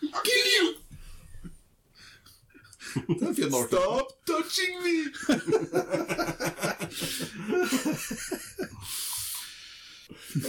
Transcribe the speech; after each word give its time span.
Kill 0.00 0.46
you! 0.58 0.66
Det 3.08 3.28
er 3.28 3.34
fin 3.34 3.54
art. 3.54 3.68
Stop 3.68 4.06
touching 4.26 4.74
me! 4.84 4.96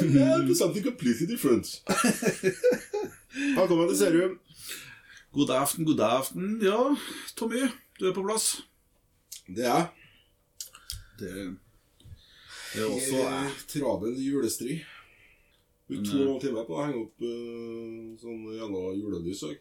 yeah, 0.02 0.54
something 0.54 0.84
completely 0.84 1.28
different. 1.28 1.82
Her 3.56 3.68
kommer 3.68 3.88
det 3.88 3.98
serum. 3.98 4.40
God 5.34 5.50
aften, 5.50 5.86
god 5.86 6.00
aften. 6.00 6.62
Ja, 6.62 6.96
Tommy, 7.38 7.68
du 8.00 8.10
er 8.10 8.14
på 8.14 8.24
plass. 8.24 8.62
Det 9.48 9.66
er 9.66 9.86
Det, 11.20 11.58
det 12.74 12.82
er 12.82 12.86
også 12.86 13.50
travel 13.68 14.26
julestri. 14.26 14.86
Brukte 15.90 16.12
to 16.12 16.18
Men, 16.18 16.28
og 16.28 16.30
en 16.30 16.32
halv 16.34 16.42
time 16.46 16.64
på 16.70 16.76
å 16.78 16.82
henge 16.86 17.00
opp 17.04 17.24
uh, 17.26 18.18
sånn 18.22 18.42
jævla 18.60 18.82
julelys. 19.00 19.42
jeg. 19.48 19.60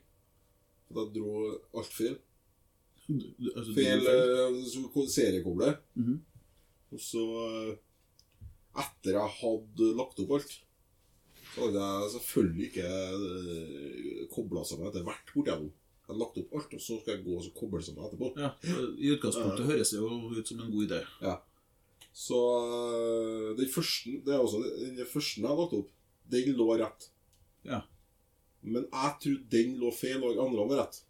For 0.88 1.02
jeg 1.02 1.14
dro 1.16 1.34
alt 1.80 1.92
feil. 1.96 2.16
Altså, 3.08 3.75
Feil 3.75 4.00
uh, 4.05 4.64
så- 4.69 4.91
Mm 5.97 6.05
-hmm. 6.05 6.19
Og 6.92 7.00
så 7.00 7.22
eh, 7.48 7.77
Etter 8.78 9.12
jeg 9.19 9.30
hadde 9.41 9.97
lagt 9.97 10.20
opp 10.20 10.30
alt, 10.36 10.52
så 11.55 11.61
hadde 11.64 11.80
jeg 11.80 12.11
selvfølgelig 12.12 12.67
ikke 12.69 14.28
kobla 14.34 14.62
sammen 14.64 14.86
etter 14.89 15.02
hvert 15.02 15.33
bortigjennom. 15.34 15.72
Jeg 15.72 16.06
hadde 16.08 16.20
lagt 16.22 16.39
opp 16.39 16.55
alt, 16.55 16.74
og 16.74 16.80
så 16.80 17.00
skal 17.00 17.14
jeg 17.17 17.24
gå 17.24 17.34
og 17.36 17.42
så 17.45 17.50
koble 17.58 17.83
sammen 17.83 18.05
etterpå. 18.06 18.30
Ja, 18.39 18.50
I 18.98 19.11
utgangspunktet 19.17 19.67
høres 19.67 19.91
det 19.91 19.98
jo 19.98 20.08
ut 20.39 20.48
som 20.48 20.61
en 20.61 20.72
god 20.72 20.86
idé. 20.89 21.00
Så 22.12 22.39
eh, 22.39 23.56
den 23.58 23.69
første 23.69 24.11
Det 24.24 24.33
er 24.34 24.39
også 24.39 24.62
den 24.97 25.06
første 25.06 25.41
jeg 25.41 25.48
har 25.48 25.56
lagt 25.61 25.77
opp, 25.80 25.91
den 26.30 26.54
lå 26.58 26.66
rett. 26.78 27.08
Ja. 27.64 27.82
Men 28.62 28.84
jeg 28.92 29.14
trodde 29.22 29.48
den 29.50 29.76
lå 29.80 29.90
feil, 29.94 30.22
og 30.24 30.38
andre 30.46 30.66
var 30.68 30.82
rett. 30.84 31.00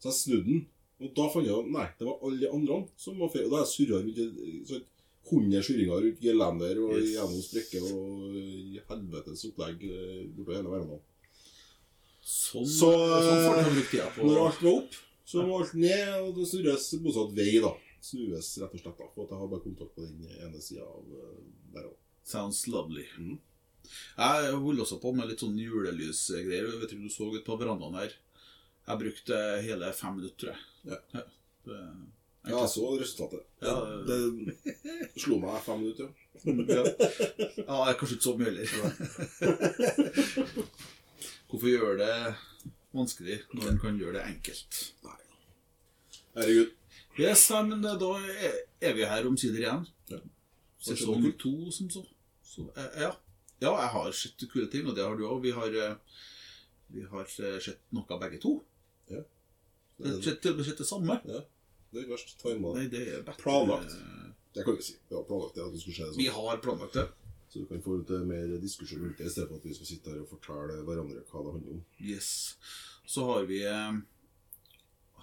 Så 0.00 0.10
jeg 0.10 0.18
snudde 0.20 0.46
den. 0.46 0.66
Og 1.00 1.14
da 1.16 1.28
fant 1.32 1.46
jeg 1.48 1.56
ut 1.56 1.70
nei, 1.72 1.86
det 1.98 2.06
var 2.06 2.18
alle 2.22 2.38
de 2.42 2.48
andre 2.52 2.80
som 3.00 3.18
var 3.18 3.30
feil. 3.32 3.46
Og 3.46 3.50
da 3.54 3.56
har 3.60 3.64
jeg 3.64 3.74
surra 3.74 4.00
rundt 4.02 4.18
i- 4.18 4.64
sånn 4.68 4.84
100 5.30 5.62
surringer 5.62 6.00
rundt 6.04 6.20
gelender 6.20 6.78
og 6.84 6.96
Yes. 6.98 7.10
gjennom 7.14 7.42
sprekker 7.44 7.82
og 7.92 8.34
helvetes 8.90 9.44
opplegg 9.48 9.84
eh, 9.84 10.26
bortover 10.34 10.56
hele 10.56 10.70
verden. 10.74 11.00
Sånn, 12.22 12.66
Så, 12.66 12.90
sånn 12.92 13.74
brukt 13.74 13.90
tida 13.90 14.08
på. 14.14 14.26
Når 14.28 14.40
alt 14.46 14.62
var 14.62 14.72
opp, 14.82 14.94
så 15.24 15.44
var 15.46 15.62
alt 15.64 15.74
ned, 15.74 16.08
og 16.20 16.34
det 16.36 16.46
snurres 16.50 16.88
motsatt 17.00 17.32
vei, 17.36 17.60
da. 17.64 17.72
Snues 18.00 18.50
rett 18.60 18.74
og 18.74 18.80
slett, 18.80 18.98
da. 18.98 19.06
For 19.14 19.24
at 19.24 19.30
jeg 19.34 19.38
har 19.40 19.48
bare 19.52 19.64
kontakt 19.64 19.94
på 19.96 20.04
den 20.04 20.26
ene 20.40 20.60
sida 20.60 20.84
av 20.84 21.04
eh, 21.16 21.40
der 21.74 21.88
òg. 21.88 21.96
Sounds 22.24 22.66
lovely. 22.68 23.04
Mhm. 23.18 23.38
Jeg 24.18 24.52
holder 24.54 24.82
også 24.84 24.98
på 25.02 25.12
med 25.16 25.28
litt 25.30 25.40
sånn 25.42 25.56
julelysgreier. 25.58 26.68
Jeg 26.70 26.80
vet 26.80 26.90
ikke 26.92 27.00
om 27.00 27.08
du 27.08 27.14
så 27.14 27.28
ut 27.34 27.44
på 27.46 27.56
verandaen 27.60 27.96
her. 28.00 28.14
Jeg 28.90 28.98
brukte 29.04 29.36
hele 29.64 29.92
fem 29.96 30.16
minutter, 30.18 30.36
tror 30.40 30.50
jeg. 30.54 30.60
Ja. 31.14 31.22
Det, 31.66 31.80
Ja, 32.48 32.56
jeg 32.62 32.70
så 32.72 32.86
resultatet. 32.96 33.42
Ja, 33.60 33.74
det, 34.08 34.16
det 34.48 35.20
slo 35.20 35.36
meg 35.42 35.58
fem 35.66 35.82
minutter. 35.82 36.08
ja. 36.40 36.80
ja. 36.80 36.84
ja, 37.66 37.80
er 37.90 37.98
kanskje 38.00 38.16
ikke 38.16 38.24
så 38.24 38.36
mye 38.40 38.48
heller. 38.48 38.66
Hvorfor 41.50 41.68
gjøre 41.68 41.96
det 42.00 42.34
vanskelig 42.96 43.36
når 43.54 43.68
en 43.74 43.80
kan 43.82 43.98
gjøre 44.00 44.16
det 44.18 44.24
enkelt? 44.30 44.80
Herregud. 46.36 46.70
Yes, 47.20 47.42
nei, 47.52 47.62
men 47.68 47.84
eh, 47.84 47.96
da 48.00 48.10
er- 48.22 48.60
er 48.88 48.94
vi 48.96 49.04
her 49.10 49.26
omsider 49.28 49.60
igjen. 49.60 49.84
Ja. 50.08 50.20
Sesong 50.80 51.26
to, 51.38 51.52
som 51.74 51.90
så. 51.92 52.04
så 52.46 52.64
eh, 52.76 53.02
ja. 53.04 53.10
Ja, 53.60 53.70
jeg 53.70 53.92
har 53.94 54.12
sett 54.16 54.44
kule 54.50 54.68
ting, 54.72 54.88
og 54.88 54.96
det 54.96 55.04
har 55.04 55.16
du 55.16 55.26
òg. 55.28 55.40
Vi 55.44 55.54
har 55.56 55.76
eh, 55.76 56.20
vi 56.92 57.04
har 57.06 57.28
eh, 57.44 57.58
sett 57.62 57.86
noe 57.94 58.18
begge 58.22 58.40
to. 58.42 58.56
Ja. 59.10 59.22
Vi 60.00 60.10
har 60.10 60.20
sett, 60.24 60.42
sett 60.42 60.78
det 60.78 60.88
samme. 60.88 61.20
Ja. 61.28 61.42
Det 61.90 62.04
er 62.04 62.10
verst. 62.10 62.36
Tima. 62.40 62.74
Nei, 62.76 62.86
det 62.90 63.02
er 63.02 63.24
bedre. 63.24 63.38
Planlagt. 63.42 63.96
Det 64.54 64.64
kan 64.66 64.76
vi 64.76 64.82
si. 64.82 64.96
Vi 65.08 65.16
har 65.16 65.26
planlagt 65.26 65.58
det, 65.58 65.64
at 65.66 65.74
det 65.74 65.82
skulle 65.82 65.96
skje 65.96 66.08
sånn. 66.10 66.20
Vi 66.22 66.30
har 66.34 66.62
planlagt 66.62 66.98
det. 66.98 67.06
Så 67.50 67.58
du 67.58 67.66
kan 67.66 67.82
få 67.82 67.98
ut 67.98 68.10
eh, 68.14 68.22
mer 68.26 68.54
diskusjon 68.62 69.02
rundt 69.04 69.18
det, 69.18 69.26
i 69.26 69.34
stedet 69.34 69.50
for 69.50 69.58
at 69.58 69.66
vi 69.66 69.74
skal 69.74 69.90
sitte 69.90 70.12
her 70.12 70.22
og 70.22 70.30
fortelle 70.30 70.80
hverandre 70.86 71.24
hva 71.30 71.44
det 71.46 71.54
handler 71.56 71.76
om. 71.78 71.84
Yes. 71.98 72.30
Så 73.10 73.26
har 73.26 73.46
vi 73.50 73.64
eh, 73.66 74.00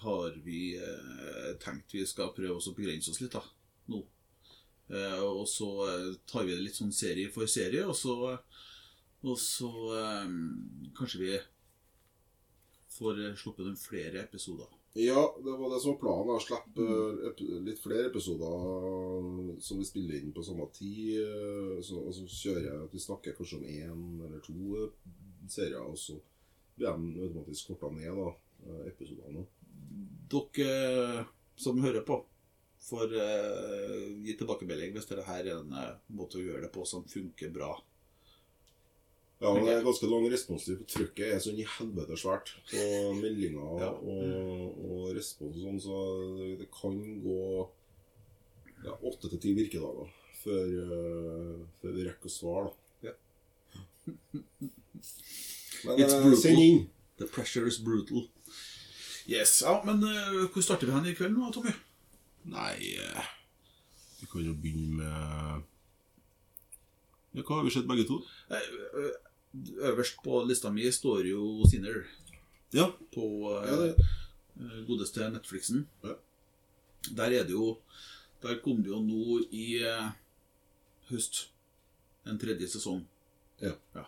har 0.04 0.40
vi 0.44 0.62
eh, 0.76 1.54
tenkt 1.64 1.96
vi 1.96 2.04
skal 2.08 2.34
prøve 2.36 2.60
oss 2.60 2.68
å 2.72 2.76
begrense 2.76 3.14
oss 3.14 3.22
litt, 3.24 3.36
da. 3.36 3.44
Nå. 3.92 4.04
Eh, 4.88 5.20
og 5.20 5.48
så 5.52 5.68
eh, 5.90 6.16
tar 6.30 6.46
vi 6.48 6.56
det 6.56 6.64
litt 6.64 6.78
sånn 6.80 6.94
serie 6.96 7.32
for 7.34 7.50
serie, 7.52 7.84
og 7.88 7.96
så 7.98 8.38
Og 9.28 9.34
så 9.42 9.70
eh, 9.98 10.28
kanskje 10.96 11.20
vi 11.20 11.38
får 12.98 13.18
sluppet 13.38 13.66
noen 13.66 13.80
flere 13.80 14.22
episoder. 14.24 14.70
Ja, 14.98 15.24
det 15.44 15.56
var 15.58 15.74
det 15.74 15.80
som 15.82 15.92
var 15.96 16.00
planen. 16.02 16.38
Å 16.38 16.42
slippe 16.42 16.86
ep 17.30 17.42
litt 17.66 17.82
flere 17.82 18.08
episoder 18.12 19.60
som 19.62 19.82
vi 19.82 19.86
spiller 19.86 20.18
inn 20.18 20.32
på 20.34 20.46
samme 20.46 20.66
tid. 20.74 21.20
Så, 21.86 22.00
og 22.00 22.16
så 22.16 22.26
kjører 22.26 22.64
jeg 22.66 22.86
at 22.86 22.96
vi 22.96 23.04
snakker 23.04 23.36
kanskje 23.38 23.60
om 23.60 23.68
én 23.68 24.08
eller 24.26 24.42
to 24.46 24.88
serier, 25.50 25.84
og 25.84 25.98
så 26.02 26.16
blir 26.78 26.98
de 26.98 27.28
automatisk 27.28 27.74
korta 27.74 27.92
ned, 27.94 28.18
da, 28.18 28.32
episodene. 28.90 29.46
Dere 30.32 31.28
som 31.58 31.82
hører 31.84 32.06
på, 32.06 32.22
får 32.88 33.14
uh, 33.18 34.24
gi 34.24 34.36
tilbakemelding 34.40 34.94
hvis 34.96 35.08
dette 35.10 35.26
her 35.28 35.46
er 35.46 35.60
en 35.60 35.74
uh, 35.76 35.96
måte 36.14 36.40
å 36.40 36.44
gjøre 36.44 36.66
det 36.68 36.72
på 36.76 36.86
som 36.88 37.06
funker 37.10 37.52
bra. 37.54 37.72
Ja, 39.40 39.52
men 39.54 39.68
det 39.68 39.76
er 39.76 39.84
ganske 39.86 40.08
lang 40.10 40.24
responstid, 40.34 40.80
trykket 40.90 41.36
er 41.36 41.42
sånn 41.44 41.60
i 41.62 41.68
helvete 41.78 42.18
svært 42.18 42.56
på 42.72 42.86
meldinger 43.20 43.84
Ja. 43.84 43.92
og, 43.94 44.80
og 44.82 45.12
respons 45.14 45.60
og 45.60 45.68
sånn, 45.68 45.82
så 45.84 45.98
det, 46.58 46.70
kan 46.74 46.96
gå 47.22 47.44
ja, 48.88 48.96
åtte 48.96 49.30
til 49.30 49.44
ti 49.44 49.54
virkedager 49.60 50.10
før, 50.42 50.74
uh, 50.90 51.62
før 51.84 51.98
vi 52.00 52.08
rekker 52.08 52.32
å 52.32 52.34
svare, 52.34 52.72
da. 52.72 53.14
Men 55.86 56.00
It's 56.00 56.14
eh, 56.14 56.22
brutal. 56.24 56.42
send 56.42 56.60
inn. 56.60 56.90
The 57.18 57.26
pressure 57.26 57.68
is 57.68 57.78
brutal. 57.78 58.28
Yes, 59.28 59.62
ja, 59.62 59.82
Men 59.86 60.04
uh, 60.04 60.48
hvor 60.54 60.64
starter 60.64 60.88
vi 60.88 60.94
hen 60.96 61.10
i 61.12 61.16
kveld 61.18 61.36
nå, 61.38 61.52
Tommy? 61.54 61.74
Nei, 62.48 62.96
eh, 62.96 63.24
vi 64.22 64.28
kan 64.32 64.46
jo 64.46 64.54
begynne 64.56 64.96
med 65.02 65.64
ja, 67.36 67.44
Hva 67.44 67.58
har 67.60 67.66
vi 67.68 67.74
sett 67.76 67.88
begge 67.90 68.06
to? 68.08 68.22
Eh, 68.50 68.70
eh, 69.02 69.16
Øverst 69.90 70.22
på 70.24 70.44
lista 70.48 70.72
mi 70.72 70.88
står 70.92 71.28
jo 71.28 71.66
Sinner 71.68 72.06
Ja. 72.74 72.92
på 73.14 73.26
Ja, 73.68 73.94
godeste 74.88 75.30
Netflixen. 75.32 75.88
Ja. 76.04 76.16
Der 77.16 77.32
er 77.32 77.44
det 77.44 77.52
jo 77.52 77.78
Der 78.42 78.60
kom 78.64 78.84
det 78.84 78.92
jo 78.92 79.02
nå 79.02 79.40
i 79.52 79.82
høst 81.10 81.50
en 82.26 82.38
tredje 82.38 82.68
sesong. 82.68 83.06
Ja. 83.62 83.72
ja. 83.96 84.04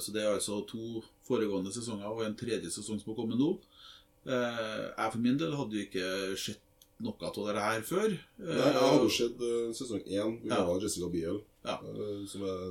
så 0.00 0.12
det 0.12 0.22
er 0.22 0.34
altså 0.34 0.66
to 0.66 1.02
foregående 1.24 1.72
sesonger 1.72 2.06
og 2.06 2.26
en 2.26 2.36
tredje 2.36 2.70
sesong 2.70 3.00
som 3.00 3.12
har 3.12 3.16
kommet 3.16 3.38
nå. 3.38 3.60
Jeg 4.26 5.12
for 5.12 5.18
min 5.18 5.38
del 5.38 5.56
hadde 5.56 5.78
jo 5.78 5.86
ikke 5.86 6.36
sett 6.36 6.67
noe 7.04 7.28
av 7.28 7.36
det 7.46 7.62
her 7.64 7.84
før. 7.86 8.14
Nei, 8.42 8.56
jeg 8.72 8.80
har 8.82 8.96
jo 9.02 9.10
sett 9.12 9.44
eh, 9.44 9.68
sesong 9.76 10.02
én. 10.06 10.34
Ja. 10.48 10.64
har 10.66 10.82
Jessica 10.82 11.10
Biel. 11.12 11.40
Ja. 11.66 11.78
eh, 11.84 12.24
som 12.30 12.44
er 12.48 12.64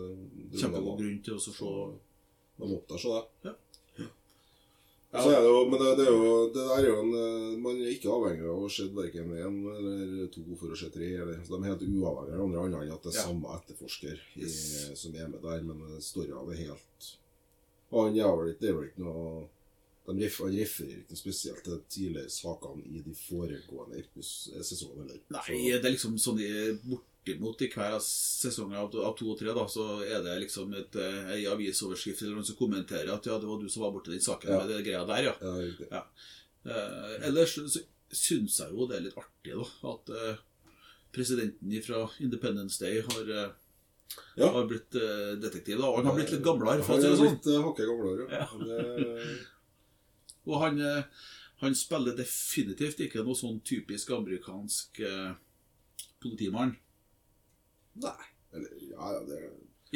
Kjempegod 0.57 0.99
grunn 1.01 1.21
til 1.23 1.37
å 1.37 1.41
se 1.43 1.53
De 2.57 2.67
måtte 2.71 2.99
se 2.99 3.13
det. 3.13 3.23
Ja. 3.47 3.55
Ja. 5.13 5.21
Så 5.23 5.31
er 5.31 5.39
det 5.39 5.47
jo, 5.47 5.59
men 5.71 5.79
det, 5.79 5.91
det 5.99 6.05
er 6.05 6.11
jo, 6.11 6.31
det 6.51 6.63
der 6.67 6.81
er 6.81 6.87
jo 6.89 6.95
en 7.05 7.13
eh, 7.15 7.59
Man 7.63 7.79
er 7.79 7.93
ikke 7.93 8.11
avhengig 8.11 8.49
av 8.51 8.65
å 8.65 8.71
se 8.71 8.87
verken 8.95 9.31
én 9.37 9.61
eller 9.75 10.27
to 10.33 10.43
for 10.59 10.73
å 10.75 10.79
se 10.79 10.89
tre. 10.93 11.13
Eller, 11.15 11.39
så 11.45 11.55
de 11.55 11.61
er 11.61 11.71
helt 11.71 11.85
uavhengig 11.87 12.33
av 12.35 12.41
hverandre, 12.41 12.65
annet 12.65 12.81
enn 12.83 12.97
at 12.97 13.07
det 13.07 13.13
er 13.13 13.21
samme 13.21 13.55
etterforsker 13.59 14.19
i, 14.35 14.49
som 14.99 15.15
er 15.15 15.31
med 15.31 15.39
der. 15.45 15.63
Men 15.69 16.01
storyen 16.03 16.43
er 16.43 16.65
helt 16.65 17.13
han 17.87 18.17
er 18.19 18.33
vel 18.35 18.49
ikke 18.51 18.59
Det 18.59 18.69
er 18.69 18.75
vel 18.75 18.89
ikke 18.89 19.03
noe 19.05 19.45
de 20.07 20.23
ref, 20.23 20.39
refererer 20.39 21.03
ikke 21.03 21.17
spesielt 21.19 21.63
til 21.65 21.81
tidligere 21.91 22.29
sakene 22.31 22.83
i 22.87 23.01
de 23.03 23.13
foregående 23.27 24.03
sesongene. 24.23 25.19
Nei, 25.35 25.57
det 25.75 25.83
er 25.83 25.91
liksom 25.97 26.17
sånn 26.21 26.37
de 26.39 26.49
bort 26.87 27.03
bortimot 27.27 27.61
i 27.61 27.67
hver 27.67 27.91
av 27.97 27.99
sesonger 27.99 28.77
av, 28.79 28.93
av 29.03 29.15
to 29.19 29.25
og 29.33 29.37
tre, 29.39 29.51
da, 29.51 29.65
så 29.67 29.99
er 30.05 30.21
det 30.23 30.37
liksom 30.45 30.71
et, 30.79 30.95
eh, 30.95 31.31
ei 31.35 31.41
avisoverskrift 31.51 32.21
eller 32.23 32.37
noen 32.37 32.45
som 32.47 32.55
kommenterer 32.55 33.11
at 33.11 33.25
ja, 33.27 33.35
det 33.37 33.49
var 33.49 33.59
du 33.59 33.67
som 33.69 33.83
var 33.83 33.91
borti 33.91 34.13
den 34.13 34.23
saken 34.23 34.49
Ja. 34.53 34.59
med 34.63 34.69
det 34.71 34.85
greia 34.85 35.03
der, 35.05 35.23
ja. 35.27 35.33
Ja. 35.41 35.87
Ja. 35.91 36.03
Eh, 36.65 37.27
ellers 37.27 37.55
så 37.57 37.67
syns 38.15 38.59
jeg 38.61 38.71
jo 38.71 38.87
det 38.87 38.95
er 38.97 39.01
litt 39.09 39.17
artig, 39.19 39.57
da, 39.59 39.91
at 39.91 40.09
eh, 40.15 40.37
presidenten 41.11 41.81
fra 41.83 42.05
Independence 42.23 42.79
Day 42.79 43.01
har, 43.01 43.29
eh, 43.43 43.51
Ja. 44.37 44.47
har 44.55 44.65
blitt 44.65 44.95
eh, 44.95 45.35
detektiv. 45.35 45.77
da, 45.79 45.89
Og 45.89 45.97
han 45.97 46.05
har 46.05 46.15
blitt 46.15 46.31
litt 46.31 46.43
gamlere, 46.43 46.81
Han 46.81 47.03
er 47.03 47.15
sånn. 47.15 47.27
litt 47.33 47.47
uh, 47.47 47.61
hakket 47.67 47.87
gamlere, 47.91 48.31
ja. 48.31 48.47
Det, 50.47 50.53
Og 50.53 50.61
han, 50.63 50.79
eh, 50.79 51.03
han 51.61 51.75
spiller 51.75 52.15
definitivt 52.15 53.01
ikke 53.03 53.23
noe 53.27 53.35
sånn 53.35 53.59
typisk 53.67 54.11
amerikansk 54.15 54.99
eh, 55.03 55.33
politimann. 56.23 56.75
nei. 57.99 58.33
Eller, 58.55 58.69
ja, 58.79 59.09
ja, 59.11 59.23
det 59.27 59.37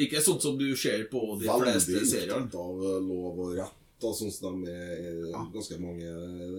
Ikke 0.04 0.20
sånn 0.20 0.40
som 0.40 0.58
du 0.60 0.66
ser 0.76 1.06
på 1.08 1.22
de 1.40 1.48
fleste 1.48 2.02
seriene. 2.04 2.44
Veldig 2.44 2.44
opptatt 2.44 2.58
av 2.60 3.06
lov 3.06 3.40
og 3.46 3.54
rett, 3.56 3.78
da, 4.02 4.10
sånn 4.12 4.32
som 4.32 4.60
de 4.64 4.70
er 4.74 5.00
i 5.08 5.30
Ja. 5.30 5.40
ganske 5.54 5.78
mange 5.80 6.12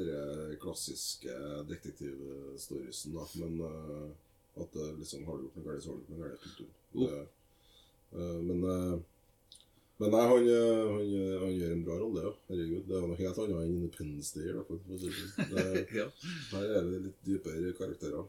de 0.09 0.57
klassiske 0.61 1.37
detektivstoriesene, 1.69 3.13
da. 3.13 3.27
Men 3.43 3.61
uh, 3.61 4.09
at 4.63 4.75
liksom, 4.99 5.25
har 5.25 5.37
du 5.37 5.43
gjort 5.45 5.57
noe 5.57 5.65
galt, 5.69 5.83
så 5.83 5.89
har 5.89 5.97
du 5.97 6.01
gjort 6.01 6.09
noe 6.09 6.29
galt. 6.29 7.29
Det, 8.13 8.41
men 8.49 8.63
uh, 8.65 8.99
men 10.01 10.09
nei, 10.11 10.23
han, 10.31 10.47
uh, 10.49 10.91
han, 10.95 11.09
uh, 11.13 11.39
han 11.43 11.53
gjør 11.59 11.71
en 11.75 11.83
bra 11.85 11.97
rolle, 12.01 12.23
ja. 12.25 12.31
Herregud. 12.49 12.85
Det 12.89 12.95
er 12.97 13.07
noe 13.07 13.19
helt 13.19 13.37
annet 13.43 13.59
enn 13.61 13.75
Independence 13.77 14.33
Day. 14.39 14.51
Da, 14.55 14.63
det 14.89 14.99
sånn. 15.03 15.49
Det- 15.53 15.85
Ja, 15.99 16.07
Her 16.55 16.65
er 16.79 16.87
det 16.89 17.01
litt 17.07 17.19
dypere 17.27 17.73
karakterer. 17.77 18.25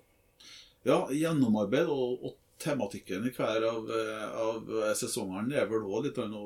ja 0.85 0.99
gjennomarbeid 1.17 1.89
og, 1.89 2.25
og 2.29 2.35
tematikken 2.61 3.25
i 3.27 3.33
hver 3.35 3.65
av, 3.67 3.89
eh, 3.91 4.25
av 4.45 4.69
sesongene 5.01 5.57
er 5.57 5.67
vel 5.71 5.87
òg 5.89 6.05
litt 6.07 6.19
å, 6.23 6.43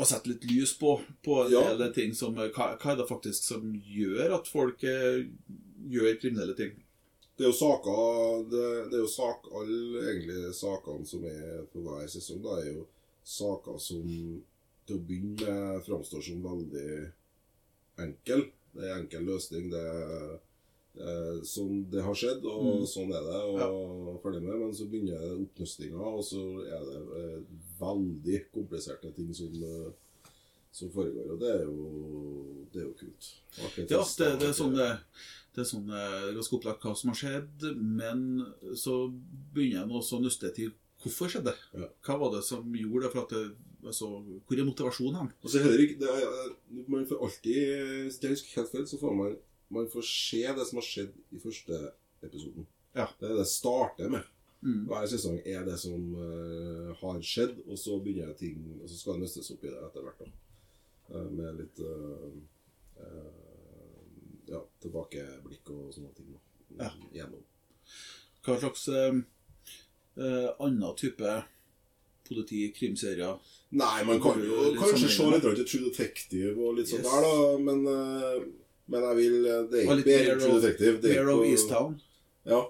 å 0.00 0.06
sette 0.08 0.30
litt 0.32 0.44
lys 0.48 0.72
på, 0.80 0.94
på 1.24 1.36
Ja. 1.52 1.62
del 1.76 1.92
ting 1.94 2.14
som 2.16 2.38
eh, 2.40 2.48
hva, 2.56 2.70
hva 2.80 2.92
er 2.94 2.96
det 3.02 3.08
faktisk 3.10 3.44
som 3.52 3.66
gjør 3.84 4.34
at 4.38 4.48
folk 4.48 4.82
eh, 4.88 5.26
gjør 5.92 6.16
kriminelle 6.22 6.56
ting? 6.56 6.72
Det 7.36 7.44
er 7.46 7.50
jo 7.52 7.56
saker 7.56 8.42
Det, 8.52 8.64
det 8.90 8.98
er 8.98 9.04
jo 9.04 9.08
sak 9.08 9.46
Alle 9.56 10.02
egentlig 10.10 10.50
sakene 10.56 11.06
som 11.08 11.22
er 11.24 11.62
på 11.72 11.84
hver 11.86 12.08
sesong, 12.12 12.40
da 12.44 12.56
er 12.60 12.72
jo 12.74 12.86
saker 13.24 13.78
som 13.78 14.04
til 14.86 14.96
å 14.96 15.02
begynne 15.06 15.36
med 15.46 15.82
framstår 15.86 16.22
som 16.24 16.42
veldig 16.42 17.12
enkel. 18.00 18.46
Det 18.74 18.86
er 18.86 18.96
enkel 19.00 19.26
løsning. 19.28 19.68
Det 19.72 19.80
er, 19.80 20.38
det 20.96 21.06
er 21.14 21.40
sånn 21.46 21.84
det 21.92 22.02
har 22.02 22.14
skjedd, 22.18 22.44
og 22.50 22.64
Mm. 22.80 22.86
sånn 22.90 23.12
er 23.14 23.22
det, 23.26 23.40
og 23.70 24.20
ferdig 24.22 24.42
med. 24.42 24.58
Men 24.58 24.74
så 24.74 24.86
begynner 24.90 25.18
det 25.20 25.46
oppnøstinga, 25.46 25.98
og 26.00 26.22
så 26.24 26.42
er 26.66 26.86
det 26.88 27.00
eh, 27.20 27.40
veldig 27.80 28.38
kompliserte 28.54 29.12
ting 29.14 29.32
som, 29.34 29.52
eh, 29.62 29.90
som 30.72 30.90
foregår. 30.90 31.32
Og 31.34 31.40
det 31.40 31.50
er 31.54 31.64
jo, 31.64 32.66
det 32.72 32.82
er 32.82 32.86
jo 32.88 32.94
kult. 32.98 33.30
Akkurat 33.58 33.90
Ja, 33.90 34.02
det, 34.18 34.38
det 34.40 34.48
er 34.48 34.52
sånn 34.58 34.74
det, 34.76 34.90
det 35.54 35.62
er 35.64 35.70
sånn 35.70 35.90
eh, 35.90 36.32
ganske 36.34 36.56
opplagt 36.58 36.82
hva 36.86 36.96
som 36.96 37.10
har 37.10 37.18
skjedd, 37.22 37.66
men 37.78 38.44
så 38.74 39.12
begynner 39.54 39.82
en 39.84 39.96
også 39.98 40.18
å 40.18 40.22
nøste 40.26 40.50
til 40.54 40.72
hvorfor 41.02 41.32
skjedde 41.32 41.52
det. 41.52 41.86
Hva 42.06 42.16
var 42.20 42.34
det 42.34 42.42
som 42.46 42.74
gjorde 42.76 43.06
det? 43.06 43.12
For 43.14 43.22
at 43.22 43.34
det, 43.34 43.44
altså, 43.84 44.08
hvor 44.46 44.58
er 44.58 44.68
motivasjonen 44.68 45.20
hen? 45.20 45.30
Altså, 45.42 45.62
Henrik, 45.64 45.96
det 46.00 46.10
er, 46.10 46.50
Man 46.88 47.06
får 47.08 47.22
alltid 47.24 47.62
Hvis 48.04 48.20
jeg 48.22 48.34
husker 48.34 48.60
helt 48.60 48.74
feil, 48.74 48.86
så 48.90 48.98
får 49.00 49.16
man 49.16 49.38
Man 49.70 49.88
får 49.92 50.04
se 50.08 50.42
det 50.58 50.66
som 50.68 50.80
har 50.80 50.86
skjedd 50.86 51.16
i 51.30 51.40
første 51.40 51.80
episoden. 52.26 52.66
Ja. 52.96 53.06
Det 53.20 53.28
er 53.28 53.34
det 53.34 53.44
det 53.44 53.48
starter 53.48 54.10
med. 54.12 54.26
Mm. 54.60 54.82
Hver 54.90 55.06
sesong 55.08 55.38
er 55.48 55.62
det 55.64 55.78
som 55.80 56.10
uh, 56.18 56.90
har 57.00 57.20
skjedd, 57.24 57.62
og 57.64 57.78
så 57.80 57.96
begynner 58.04 58.34
ting 58.36 58.58
Og 58.76 58.90
så 58.90 58.98
skal 58.98 59.16
det 59.16 59.22
nøstes 59.24 59.48
opp 59.54 59.62
i 59.64 59.70
det 59.72 59.84
etter 59.86 60.04
hvert. 60.04 60.26
Eh, 61.10 61.28
Med 61.32 61.62
litt 61.62 61.80
uh, 61.80 62.34
eh, 63.00 63.30
Ja, 64.50 64.60
tilbakeblikk 64.82 65.70
og 65.72 65.94
sånne 65.94 66.12
ting. 66.18 66.34
da 66.34 66.84
Ja. 66.84 66.90
Gjennom. 67.14 67.46
Hva 68.44 68.58
slags 68.60 68.84
eh, 70.16 70.24
eh, 70.24 70.50
annen 70.60 70.96
type 70.96 71.44
politi-krimserier 72.30 73.38
Nei, 73.70 74.04
man 74.06 74.20
kan 74.22 74.40
jo 74.42 74.74
kanskje 74.78 75.08
se 75.10 75.22
litt 75.30 75.42
til 75.46 75.64
True 75.66 75.84
Detective 75.90 76.54
og 76.58 76.74
litt 76.78 76.88
sånn 76.90 77.04
Yes. 77.04 77.10
der, 77.10 77.20
da, 77.26 77.34
men, 77.58 77.78
eh, 77.86 78.38
men 78.90 79.00
jeg 79.08 79.16
vil 79.20 79.36
Det 79.70 79.78
er 79.78 79.84
ikke 79.86 80.04
bedre 80.10 80.30
enn 80.34 80.40
True 80.44 80.60
Detective. 80.60 80.94
Det 81.02 81.10
er 81.16 81.24
of 81.30 81.44
Easttown. 81.46 81.92
Ja. 82.46 82.60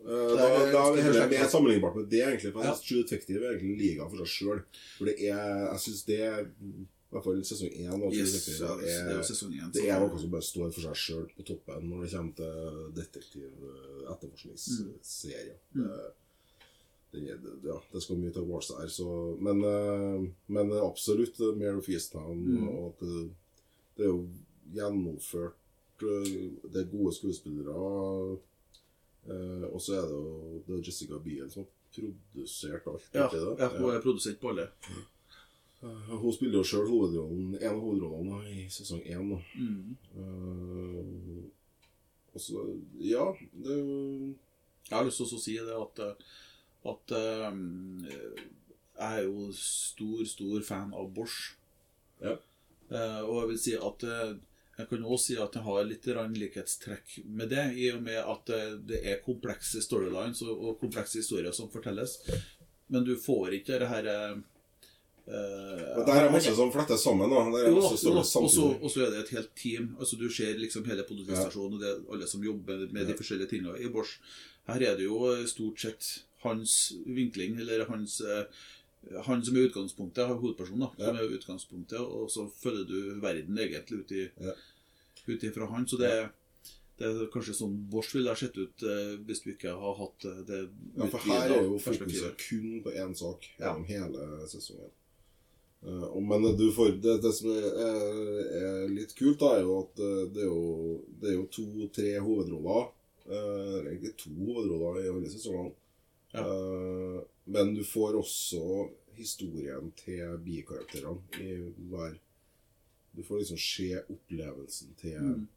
Uh, 0.00 0.32
Da, 0.36 0.44
er 0.48 0.72
da 0.72 0.82
er 0.96 1.12
det 1.12 1.28
mer 1.28 1.48
sammenlignbart 1.48 1.94
med 1.96 2.06
det, 2.08 2.22
egentlig. 2.24 2.52
For 2.52 2.60
jeg 2.62 2.68
Ja. 2.70 2.74
synes 2.74 2.88
True 2.88 3.02
Detective 3.02 3.44
er 3.44 3.50
egentlig 3.52 3.70
en 3.72 3.78
liga 3.78 4.02
for 4.08 4.16
seg 4.16 4.26
sjøl. 4.36 4.60
For 4.98 5.04
det 5.04 5.14
er 5.28 5.70
Jeg 5.72 5.78
syns 5.84 6.02
det 6.06 6.20
er 6.20 6.40
I 6.40 6.44
hvert 7.12 7.24
fall 7.24 7.44
sesong 7.44 7.70
én 7.74 7.90
True 7.90 8.12
Yes, 8.14 8.60
ja, 8.60 8.76
det 8.76 8.86
er 8.86 9.10
jo 9.10 9.18
er, 9.18 9.22
det 9.72 9.88
er 9.90 9.98
noe 10.00 10.18
som 10.20 10.30
bare 10.30 10.42
står 10.46 10.70
for 10.72 10.80
seg 10.80 10.94
sjøl 10.96 11.26
på 11.36 11.42
toppen 11.44 11.88
når 11.90 12.00
det 12.04 12.10
kommer 12.14 12.32
til 12.38 12.92
detektiv-etterforskningsserier. 13.00 15.56
Mm. 15.74 15.82
Mm. 15.82 15.88
Ja, 17.12 17.76
det 17.92 18.02
skal 18.02 18.20
mye 18.20 18.30
til 18.32 18.46
Wars 18.46 18.68
der, 18.70 18.86
så 18.88 19.36
Men, 19.40 19.64
eh, 19.64 20.28
men 20.46 20.72
absolutt 20.78 21.40
uh, 21.40 21.56
Mare 21.58 21.78
of 21.80 21.88
Easttown. 21.88 22.38
Mm. 22.38 22.68
Og 22.68 22.84
at 22.92 23.00
det, 23.06 23.24
det 23.96 24.04
er 24.06 24.12
jo 24.12 24.28
gjennomført 24.74 26.04
eh, 26.06 26.50
Det 26.70 26.84
er 26.84 26.92
gode 26.92 27.14
skuespillere. 27.14 28.38
eh, 29.26 29.64
og 29.72 29.80
så 29.82 29.94
er 29.98 30.06
det 30.06 30.18
jo 30.18 30.62
det 30.66 30.78
er 30.78 30.86
Jessica 30.86 31.18
Biel 31.18 31.50
som 31.50 31.64
har 31.64 31.70
produsert 31.94 32.86
alt. 32.86 33.08
Ja, 33.14 33.26
ikke 33.26 33.40
det? 33.40 33.56
ja, 33.58 33.68
hun 33.78 33.90
er 33.94 34.00
produsent 34.04 34.40
på 34.40 34.48
alle. 34.52 34.68
Eh, 35.82 36.10
Hun 36.20 36.32
spiller 36.32 36.60
jo 36.60 36.64
sjøl 36.64 36.88
hovedrollen, 36.88 37.54
en 37.56 37.72
av 37.72 37.80
hovedrollene 37.80 38.40
i 38.52 38.66
sesong 38.70 39.00
én. 39.08 39.32
Mm. 39.56 39.96
Uh, 40.14 41.42
og 42.34 42.40
så 42.40 42.66
Ja, 43.00 43.32
det 43.64 43.76
Jeg 44.90 44.96
har 44.98 45.04
lyst 45.04 45.20
til 45.20 45.26
å 45.26 45.40
si 45.40 45.54
det 45.58 45.74
at, 45.76 45.98
eh, 45.98 46.14
at 46.88 47.12
eh, 47.12 47.56
jeg 49.00 49.16
er 49.16 49.24
jo 49.26 49.48
stor, 49.56 50.22
stor 50.28 50.62
fan 50.66 50.94
av 50.96 51.10
Bosch. 51.16 51.56
Ja. 52.20 52.36
Eh, 52.90 53.20
og 53.24 53.42
jeg 53.42 53.50
vil 53.52 53.60
si 53.64 53.74
at 53.78 54.06
eh, 54.06 54.36
jeg 54.80 54.88
kan 54.88 55.04
også 55.04 55.24
si 55.26 55.36
at 55.40 55.56
jeg 55.56 55.64
har 55.66 55.82
litt 55.84 56.06
likhetstrekk 56.08 57.18
med 57.26 57.50
det, 57.52 57.66
i 57.76 57.90
og 57.92 58.00
med 58.02 58.16
at 58.16 58.52
det 58.88 59.02
er 59.04 59.20
komplekse 59.20 59.82
storylines 59.84 60.40
og, 60.46 60.78
komplekse 60.80 61.20
historier 61.20 61.52
som 61.52 61.68
fortelles. 61.68 62.16
Men 62.88 63.04
du 63.04 63.12
får 63.20 63.58
ikke 63.58 63.76
det 63.82 63.90
her 63.90 64.08
uh, 64.08 64.38
Det 65.28 65.34
her 65.36 66.06
der 66.08 66.30
er 66.30 66.32
masse 66.32 66.54
som 66.56 66.72
flettes 66.72 67.04
sammen. 67.04 67.28
da. 67.28 67.44
Jo, 67.68 67.76
og 67.76 68.88
så 68.88 69.04
er 69.04 69.12
det 69.12 69.20
et 69.20 69.34
helt 69.36 69.52
team. 69.52 69.92
Altså 70.00 70.16
Du 70.16 70.30
ser 70.32 70.56
liksom 70.56 70.88
hele 70.88 71.04
politistasjonen 71.04 71.76
og 71.76 71.84
det 71.84 71.92
alle 72.16 72.30
som 72.32 72.42
jobber 72.48 72.88
med 72.88 73.04
de 73.06 73.18
forskjellige 73.20 73.52
tingene 73.52 73.76
i 73.84 73.92
Bosch. 73.92 74.16
Her 74.64 74.80
er 74.80 74.96
det 74.96 75.04
jo 75.04 75.28
stort 75.44 75.84
sett 75.84 76.24
hans 76.42 76.92
vinkling, 77.06 77.58
eller 77.60 77.86
hans 77.90 78.20
eh, 78.20 78.44
han 79.24 79.40
som 79.44 79.56
er 79.56 79.68
utgangspunktet, 79.70 80.26
har 80.28 80.36
hovedpersonen, 80.42 80.82
da, 80.84 80.90
som 81.06 81.16
er 81.16 81.30
utgangspunktet, 81.38 82.00
og 82.00 82.26
så 82.30 82.42
følger 82.60 82.84
du 82.90 83.20
verden 83.22 83.56
egentlig 83.58 84.02
ut, 84.02 84.12
i, 84.12 84.26
Ja. 84.44 84.52
ut 85.26 85.42
ifra 85.48 85.66
han. 85.72 85.86
Så 85.88 85.96
det, 85.96 86.10
det 87.00 87.08
er 87.08 87.30
kanskje 87.32 87.54
sånn 87.56 87.78
Bosch 87.90 88.12
ville 88.14 88.28
ha 88.28 88.36
sett 88.36 88.58
ut 88.60 88.82
eh, 88.84 89.14
hvis 89.24 89.40
du 89.40 89.54
ikke 89.54 89.72
har 89.72 89.94
hatt 89.96 90.26
eh, 90.28 90.42
det 90.44 90.58
Ja, 90.98 91.06
for 91.08 91.24
her 91.24 91.54
er 91.56 91.62
jo 91.64 91.78
fokuset 91.80 92.36
kun 92.44 92.82
på 92.84 92.92
én 92.92 93.14
sak 93.16 93.48
Ja. 93.58 93.70
gjennom 93.72 93.86
hele 93.88 94.48
sesongen. 94.52 94.92
Men 95.80 96.42
du 96.58 96.66
får, 96.76 96.98
det, 97.00 97.22
det 97.24 97.32
som 97.32 97.48
er, 97.56 97.68
er 98.60 98.88
litt 98.92 99.14
kult, 99.16 99.38
da, 99.40 99.54
er 99.56 99.62
jo 99.64 99.78
at 99.80 99.94
det 100.34 100.42
er 100.44 100.50
jo, 100.50 100.98
det 101.22 101.32
jo 101.38 101.46
to-tre 101.56 102.18
hovedroller. 102.20 102.90
Egentlig 103.30 104.12
to 104.20 104.34
hovedroller 104.36 105.06
i 105.06 105.08
alle 105.08 105.30
sesongene. 105.32 105.72
Ja. 106.34 106.40
Eh, 106.46 107.20
men 107.50 107.74
du 107.74 107.82
får 107.84 108.14
også 108.20 108.62
historien 109.18 109.92
til 109.98 110.36
bikarakterene 110.44 111.20
i 111.42 111.56
hver 111.90 112.18
Du 113.16 113.24
får 113.26 113.40
liksom 113.40 113.58
se 113.58 113.88
opplevelsen 114.14 114.92
til 115.00 115.16
Mm. 115.20 115.48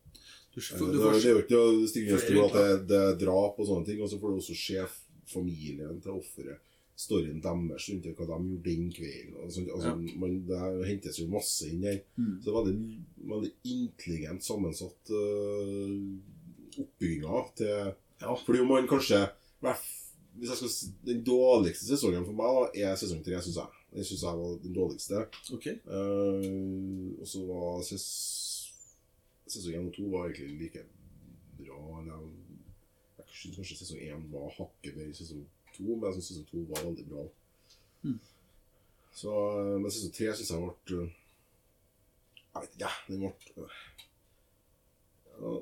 Du, 0.56 0.60
Eh, 0.60 0.78
får- 0.78 0.92
det, 0.92 0.94
du 0.94 1.08
er- 1.08 1.14
det 1.14 1.26
er 1.26 1.34
jo 1.34 1.86
ikke 1.86 2.10
det 2.10 2.22
flere 2.22 2.46
at 2.46 2.54
det, 2.54 2.88
det 2.88 2.98
er 2.98 3.26
drap 3.26 3.60
og 3.60 3.68
sånne 3.68 3.86
ting. 3.86 4.02
Og 4.02 4.10
så 4.10 4.20
får 4.20 4.30
du 4.30 4.36
også 4.42 4.56
se 4.56 4.88
familien 5.28 6.02
til 6.02 6.12
offeret. 6.12 6.58
Storyen 6.96 7.42
deres 7.42 7.90
rundt 7.90 8.06
hva 8.06 8.26
de 8.26 8.50
gjorde 8.50 8.64
den 8.64 8.92
kvelden. 8.94 9.34
Altså, 9.44 9.62
altså, 9.74 10.18
man, 10.20 10.46
det 10.48 10.88
hentes 10.88 11.18
jo 11.20 11.28
masse 11.28 11.70
inn 11.70 11.82
der. 11.82 12.02
Mm. 12.18 12.42
Så 12.42 12.46
det 12.46 12.54
er 12.54 12.60
veldig, 12.64 13.06
veldig 13.34 13.52
intelligent 13.66 14.44
sammensatt 14.44 15.10
uh, 15.10 16.18
oppbygginga 16.80 17.56
til 17.56 17.94
Ja. 18.22 18.36
Fordi 18.36 18.60
om 18.62 18.68
man 18.68 18.88
kanskje 18.88 19.30
hvert- 19.62 20.03
hvis 20.34 20.50
jeg 20.50 20.58
skal, 20.58 20.94
Den 21.06 21.24
dårligste 21.24 21.86
sesongen 21.86 22.26
for 22.26 22.38
meg 22.38 22.78
er 22.82 22.96
sesong 23.00 23.22
tre, 23.26 23.40
syns 23.42 23.60
jeg. 23.62 23.82
Den 23.94 24.08
syns 24.08 24.24
jeg 24.26 24.40
var 24.40 24.56
den 24.64 24.76
dårligste. 24.76 25.26
Ok. 25.54 25.68
Uh, 25.86 27.22
og 27.22 27.28
så 27.30 27.44
var 27.46 27.84
ses, 27.86 28.06
sesong 29.48 29.76
1 29.78 29.92
og 29.92 29.98
2 29.98 30.06
var 30.14 30.30
egentlig 30.30 30.58
like 30.64 30.86
bra. 31.60 31.82
Jeg, 32.08 32.32
jeg 33.20 33.26
syns 33.42 33.60
kanskje 33.60 33.80
sesong 33.84 34.02
1 34.02 34.30
var 34.34 34.56
hakket 34.58 34.98
bedre. 34.98 35.18
Sesong 35.18 35.44
to, 35.76 35.84
men 35.90 36.08
jeg 36.10 36.18
syns 36.18 36.32
sesong 36.32 36.48
to 36.50 36.64
var 36.72 36.88
veldig 36.88 37.06
bra. 37.12 37.28
Mm. 38.04 38.20
Så, 39.14 39.34
eh, 39.60 39.76
men 39.78 39.92
sesong 39.94 40.16
tre 40.16 40.32
syns 40.34 40.50
jeg 40.52 40.64
ble 40.64 41.04
eh, 41.04 41.20
Jeg 42.54 42.64
vet 42.64 42.74
ikke, 42.74 42.88
jeg. 42.88 42.96
Den 43.08 43.22
ble. 43.22 43.70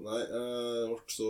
Nei, 0.07 0.21
jeg 0.21 0.87
ble 0.95 1.03
så 1.11 1.29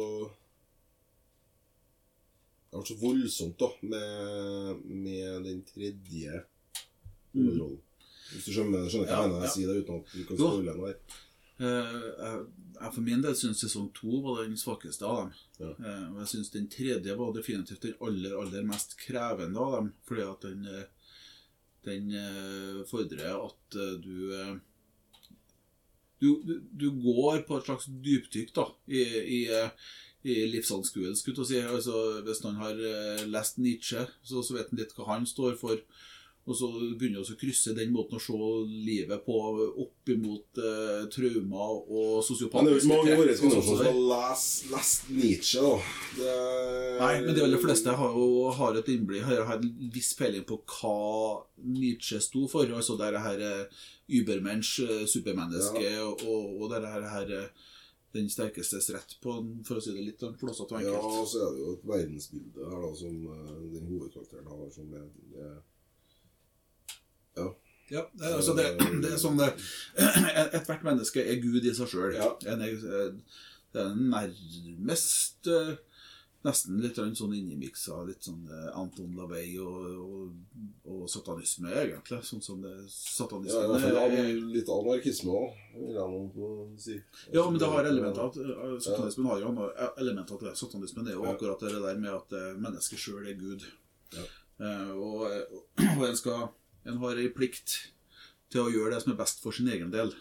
Det 2.71 2.79
ble 2.79 2.87
så 2.87 2.95
voldsomt, 3.01 3.59
da, 3.59 3.67
med, 3.83 4.85
med 4.87 5.47
den 5.47 5.63
tredje 5.67 6.43
hovedrollen. 7.33 7.81
Hvis 8.31 8.47
du 8.47 8.53
skjønner, 8.55 8.87
skjønner 8.87 9.09
hva 9.09 9.17
Ja, 9.17 9.25
jeg 9.25 9.31
mener 9.33 9.43
jeg 9.43 9.49
ja. 9.49 9.55
sier 9.57 9.67
det 9.67 9.81
uten 9.81 9.99
at 9.99 10.13
du 10.15 10.23
kan 10.29 10.39
spoile 10.39 10.75
noe 10.77 10.91
her. 10.93 11.19
Eh, 11.61 12.37
jeg, 12.79 12.93
for 12.95 13.03
min 13.05 13.21
del 13.21 13.35
syns 13.37 13.59
sesong 13.61 13.91
to 13.93 14.21
var 14.23 14.39
den 14.41 14.55
svakeste 14.57 15.05
av 15.05 15.19
dem. 15.19 15.33
Ja. 15.59 15.73
Eh, 15.75 16.05
og 16.13 16.21
jeg 16.23 16.31
syns 16.31 16.53
den 16.55 16.69
tredje 16.71 17.17
var 17.19 17.35
definitivt 17.35 17.83
den 17.85 17.99
aller, 18.07 18.37
aller 18.39 18.65
mest 18.65 18.95
krevende 19.03 19.61
av 19.61 19.75
dem. 19.77 19.91
Fordi 20.07 20.25
at 20.29 20.47
den, 20.47 20.65
eh, 20.71 21.11
den 21.85 22.15
fordrer 22.89 23.35
at 23.35 23.77
du, 24.01 24.17
du 26.21 26.31
du 26.45 26.61
Du 26.71 26.87
går 27.01 27.41
på 27.47 27.57
et 27.57 27.65
slags 27.65 27.87
dypdykk 27.89 28.53
da, 28.53 28.67
i, 28.87 29.01
i, 29.01 29.39
i 30.23 30.37
livsanskuelse, 30.51 31.21
skulle 31.21 31.41
jeg 31.41 31.49
si. 31.49 31.59
Altså, 31.65 32.21
hvis 32.25 32.43
han 32.45 32.61
har 32.61 32.77
eh, 32.77 33.27
lest 33.31 33.61
Nietzsche, 33.61 34.05
så, 34.23 34.43
så 34.45 34.57
vet 34.57 34.71
han 34.71 34.81
litt 34.81 34.95
hva 34.97 35.13
han 35.15 35.27
står 35.29 35.57
for. 35.59 35.81
Og 36.49 36.57
så 36.57 36.67
begynner 36.97 37.21
vi 37.21 37.35
å 37.35 37.37
krysse 37.37 37.73
den 37.77 37.91
måten 37.93 38.17
å 38.17 38.21
se 38.21 38.33
livet 38.87 39.21
på 39.27 39.35
opp 39.83 40.09
imot 40.09 40.57
eh, 40.57 41.03
traumer 41.13 41.75
og 41.85 42.25
Men 42.25 42.65
det 42.65 42.71
er 42.71 42.73
jo 42.73 42.79
ikke 42.79 42.89
mange 42.89 43.11
i 43.11 43.17
vår 43.19 43.29
generasjon 43.29 43.67
som 43.67 43.83
har 43.85 43.99
lest, 44.09 44.63
lest 44.71 45.11
Nietzsche, 45.13 45.61
da. 45.61 45.75
Det, 46.17 46.33
Nei, 46.97 47.11
men 47.27 47.37
de 47.37 47.45
aller 47.45 47.61
fleste 47.61 47.93
har 48.01 48.17
jo 48.17 48.31
har 48.57 48.79
et 48.81 48.89
innblikk, 48.89 49.27
har, 49.29 49.43
har 49.51 49.61
en 49.61 49.91
viss 49.93 50.15
peiling 50.17 50.47
på 50.49 50.57
hva 50.65 50.95
Nietzsche 51.61 52.17
sto 52.25 52.47
for. 52.49 52.73
Altså 52.73 52.97
det 52.97 53.13
her 53.21 53.45
eh, 53.45 53.83
Übermensch, 54.17 54.79
eh, 54.81 55.05
supermenneske, 55.05 55.93
og, 56.01 56.25
og 56.57 56.73
det 56.73 56.81
her, 56.89 57.05
her 57.13 57.35
den 58.13 58.27
sterkestes 58.29 58.89
rett, 58.91 59.13
på, 59.23 59.33
for 59.67 59.79
å 59.79 59.81
si 59.83 59.93
det 59.95 60.03
litt 60.09 60.19
sånn 60.23 60.35
flåsete 60.39 60.75
og 60.75 60.83
Ja, 60.83 60.97
og 60.99 61.27
så 61.31 61.37
er 61.45 61.53
det 61.55 61.61
jo 61.63 61.73
et 61.77 61.85
verdensbilde 61.87 62.69
her 62.71 62.81
da, 62.85 62.89
som 62.99 63.19
eh, 63.35 63.59
den 63.75 63.85
hovedkarakteren 63.91 64.49
har, 64.51 64.65
som 64.75 64.87
er, 64.99 65.05
er 65.41 65.59
Ja, 67.91 68.05
det, 68.15 68.23
er- 68.27 68.35
altså 68.37 68.53
det, 68.55 68.65
det 69.03 69.09
er 69.11 69.19
sånn 69.19 69.39
det, 69.39 69.49
Ethvert 70.55 70.83
menneske 70.87 71.23
er 71.27 71.41
Gud 71.43 71.65
i 71.67 71.73
seg 71.75 71.89
sjøl. 71.91 72.13
Ja. 72.15 72.29
Det 72.39 73.79
er 73.81 73.95
nærmest 73.95 75.47
eh, 75.51 75.73
Nesten 76.41 76.79
litt 76.81 76.97
sånn 76.97 77.35
innimiksa 77.37 77.99
litt 78.07 78.25
sånn 78.25 78.47
eh, 78.49 78.69
Anton 78.79 79.11
Lavey 79.13 79.59
og, 79.61 79.83
og, 80.01 80.63
og 80.89 81.03
satanisme, 81.11 81.69
egentlig. 81.83 82.17
Sånn 82.25 82.41
som 82.41 82.63
det 82.63 82.71
ja, 82.73 82.87
satanismen 82.89 83.69
hvert 83.69 83.85
fall 83.85 84.15
er- 84.17 84.41
litt 84.55 84.71
anarkisme 84.73 85.35
òg, 85.37 85.59
vil 85.75 85.99
jeg 85.99 86.15
nå 86.15 86.57
si. 86.81 86.97
Ja, 87.35 87.45
men 87.45 87.61
det 87.61 87.69
har 87.69 87.85
elementer 87.91 88.41
uh, 88.41 88.77
Satanismen 88.81 89.29
har 89.29 89.43
jo 89.43 89.53
elementer 90.01 90.41
til 90.41 90.49
det. 90.49 90.55
Satanismen 90.57 91.11
er 91.11 91.19
jo 91.19 91.29
akkurat 91.29 91.61
det 91.61 91.77
der 91.77 92.01
med 92.01 92.15
at 92.15 92.37
mennesket 92.57 93.01
sjøl 93.05 93.29
er 93.29 93.37
Gud. 93.37 93.67
Ja. 94.17 94.25
Eh, 94.61 94.91
og, 94.97 95.27
og 95.97 96.03
en, 96.07 96.17
skal, 96.17 96.49
en 96.85 96.99
har 97.01 97.21
en 97.21 97.33
plikt 97.37 97.77
til 98.51 98.65
å 98.65 98.71
gjøre 98.73 98.95
det 98.95 99.03
som 99.05 99.13
er 99.13 99.21
best 99.21 99.41
for 99.43 99.55
sin 99.55 99.69
egen 99.71 99.93
del. 99.93 100.11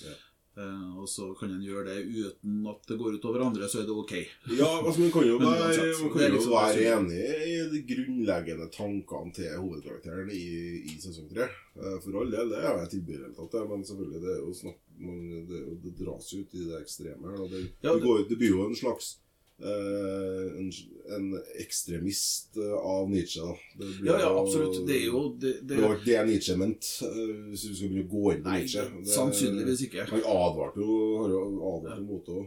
Ja. 0.00 0.14
Eh, 0.52 0.96
og 1.00 1.06
så 1.08 1.30
kan 1.38 1.48
en 1.54 1.62
gjøre 1.64 1.86
det 1.88 2.02
uten 2.12 2.66
at 2.68 2.82
det 2.90 2.98
går 3.00 3.14
ut 3.16 3.24
over 3.24 3.44
andre, 3.46 3.68
så 3.72 3.80
er 3.80 3.86
det 3.88 3.94
ok. 3.96 4.12
Ja, 4.52 4.68
altså 4.82 5.00
Man 5.00 5.12
kan 5.14 5.24
jo 5.24 5.38
være, 5.40 5.68
kan 6.12 6.26
jo 6.26 6.34
liksom- 6.34 6.52
være 6.52 6.82
enig 6.92 7.22
i 7.48 7.54
de 7.72 7.80
grunnleggende 7.88 8.68
tankene 8.74 9.32
til 9.32 9.48
hovedkarakteren 9.56 10.28
i, 10.28 10.44
i 10.92 10.98
sesong 11.00 11.30
tre. 11.32 11.48
Eh, 11.80 11.96
For 12.04 12.20
all 12.20 12.30
del, 12.34 12.52
det 12.52 12.60
er 12.60 12.82
jeg 12.82 12.92
tilbyr 12.98 13.24
til 13.32 13.66
men 13.70 13.84
selvfølgelig, 13.88 14.20
det 14.26 14.32
er 14.36 14.40
jo 14.44 14.52
snakk 14.60 14.78
man, 15.02 15.20
det, 15.48 15.62
det 15.82 15.96
dras 15.98 16.28
ut 16.36 16.54
i 16.54 16.66
det 16.68 16.82
ekstreme 16.82 17.32
Det, 17.48 17.62
det, 17.80 17.96
går, 18.04 18.26
det 18.28 18.38
blir 18.38 18.52
jo 18.52 18.66
en 18.68 18.76
slags 18.76 19.16
en, 19.62 20.72
en 21.16 21.26
ekstremist 21.62 22.56
eh, 22.56 22.72
av 22.72 23.10
Nietzsche, 23.10 23.44
da. 23.44 23.86
Ja, 24.06 24.16
ja, 24.20 24.30
absolutt. 24.40 24.80
Det 24.88 24.96
er 24.96 25.04
jo 25.06 25.20
det, 25.38 25.52
det, 25.60 25.76
Det 25.76 25.82
var 25.82 25.94
ikke 25.98 26.08
det 26.08 26.24
Nietzsche 26.30 26.56
mente, 26.58 26.88
eh, 27.06 27.34
hvis 27.52 27.66
du 27.68 27.74
skal 27.76 27.92
begynne 27.92 28.06
å 28.08 28.10
gå 28.14 28.24
inn 28.32 28.42
på 28.42 28.56
Nietzsche. 28.56 28.86
Det- 28.96 29.14
sannsynligvis 29.14 29.84
ikke. 29.86 30.06
Han 30.10 30.24
advarte 30.32 30.82
jo, 30.82 30.96
har 31.20 31.30
jo 31.36 31.42
advart 31.70 31.94
ja. 31.94 32.02
mot 32.08 32.32
eh, 32.32 32.42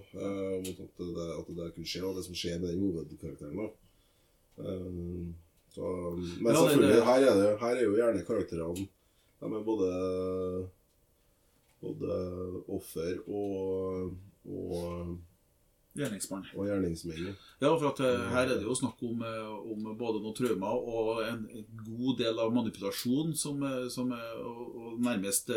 mot 0.65 0.83
at 0.85 1.03
det, 1.05 1.27
at 1.39 1.53
det 1.62 1.69
kunne 1.77 1.91
skje, 1.93 2.03
og 2.03 2.15
det 2.19 2.25
som 2.27 2.35
skjer 2.41 2.59
med 2.59 2.69
den 2.74 2.83
hovedkarakteren. 2.83 3.57
da. 3.63 3.67
Eh, 4.65 4.91
så, 5.75 5.93
men 6.15 6.51
Ja, 6.53 6.62
selvfølgelig, 6.65 6.95
det- 6.95 7.05
her 7.05 7.19
er, 7.29 7.35
det, 7.43 7.59
her 7.59 7.75
er 7.75 7.83
jo 7.83 7.95
gjerne 8.00 8.25
karakterene 8.27 8.88
De 9.39 9.45
er 9.53 9.63
både, 9.67 9.89
både 11.83 12.19
offer 12.71 13.17
og, 13.27 14.13
og, 14.47 15.17
Gjerningsmann. 15.96 16.44
og 16.56 16.68
gjerningsmennene. 16.68 17.36
Ja, 17.62 17.70
for 17.72 17.88
at 17.94 18.02
eh, 18.04 18.24
her 18.34 18.50
er 18.50 18.58
det 18.60 18.68
jo 18.68 18.75
snakk 18.75 19.00
om, 19.08 19.22
eh, 19.24 19.52
om 19.72 19.86
både 19.96 20.20
noen 20.20 20.36
traumer 20.36 20.90
og 20.92 21.22
en 21.24 21.46
god 21.86 22.18
del 22.20 22.42
av 22.44 22.52
manipulasjon 22.56 23.32
som, 23.40 23.64
eh, 23.64 23.86
som 23.94 24.12
og, 24.12 24.66
og 24.75 25.00
nærmest 25.06 25.54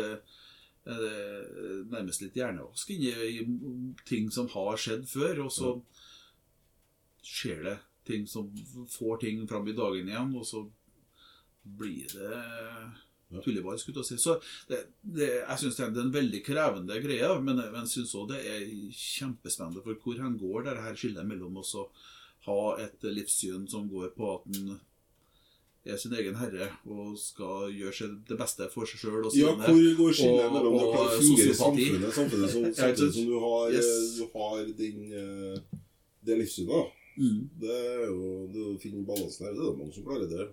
nærmest 0.89 2.23
litt 2.23 2.37
hjernevask 2.39 2.89
inni 2.95 3.11
i 3.11 3.41
ting 4.09 4.31
som 4.33 4.47
har 4.49 4.79
skjedd 4.79 5.03
før, 5.11 5.43
og 5.43 5.51
så 5.53 5.73
skjer 7.21 7.59
det 7.67 7.75
ting 8.07 8.23
som 8.25 8.47
får 8.89 9.19
ting 9.21 9.43
fram 9.51 9.67
i 9.69 9.75
dagen 9.77 10.09
igjen, 10.09 10.31
og 10.39 10.47
så 10.49 10.63
blir 11.77 12.09
det 12.15 12.39
Ja. 13.31 13.41
tulleball, 13.45 13.77
skulle 13.77 14.01
si. 14.07 14.17
Så 14.17 14.39
det, 14.69 14.79
det, 15.03 15.27
jeg 15.47 15.57
syns 15.61 15.75
det 15.77 15.85
er 15.85 15.99
en 16.01 16.11
veldig 16.15 16.39
krevende 16.45 16.95
greie, 17.03 17.27
men 17.45 17.57
men 17.61 17.83
jeg 17.83 17.91
syns 17.93 18.15
òg 18.17 18.31
det 18.31 18.39
er 18.41 18.63
kjempespennende 18.89 19.83
for 19.85 19.93
hvor 20.01 20.17
hen 20.23 20.37
går, 20.41 20.63
det 20.65 20.81
her 20.81 20.95
skillet 20.97 21.27
mellom 21.29 21.57
oss 21.61 21.75
å 21.77 21.89
ha 22.47 22.59
et 22.81 23.03
livssyn 23.03 23.67
som 23.69 23.89
går 23.91 24.15
på 24.17 24.31
at 24.39 24.47
en 24.57 24.79
er 25.89 25.97
sin 25.97 26.13
egen 26.13 26.35
herre 26.35 26.67
og 26.91 27.15
skal 27.17 27.69
gjøre 27.71 27.93
seg 27.95 28.17
det 28.27 28.37
beste 28.37 28.67
for 28.73 28.85
seg 28.89 28.99
sjøl 28.99 29.23
og 29.25 29.33
Ja, 29.37 29.53
hvor 29.55 29.79
går 30.01 30.17
skillet 30.17 30.51
mellom 30.53 30.75
det 30.75 30.87
og 30.89 31.13
i 31.21 31.29
sosiopati. 31.29 31.85
samfunnet, 32.11 32.51
som, 32.53 32.65
samtidig 32.81 33.13
som 33.15 33.25
du 33.29 33.37
har, 33.45 33.71
Yes. 33.73 33.89
eh, 33.89 34.17
du 34.19 34.25
har 34.33 34.65
din, 34.81 34.99
eh, 35.13 35.79
det 36.25 36.37
livssynet? 36.41 36.91
Mm. 37.19 37.39
Det 37.59 37.71
er 37.75 38.03
jo 38.07 38.27
det 38.53 38.61
å 38.63 38.73
finne 38.79 39.01
balansen 39.03 39.45
her. 39.45 39.55
Det 39.55 39.59
er 39.59 39.71
det 39.73 39.79
mange 39.81 39.95
som 39.95 40.05
klarer 40.07 40.29
det. 40.31 40.45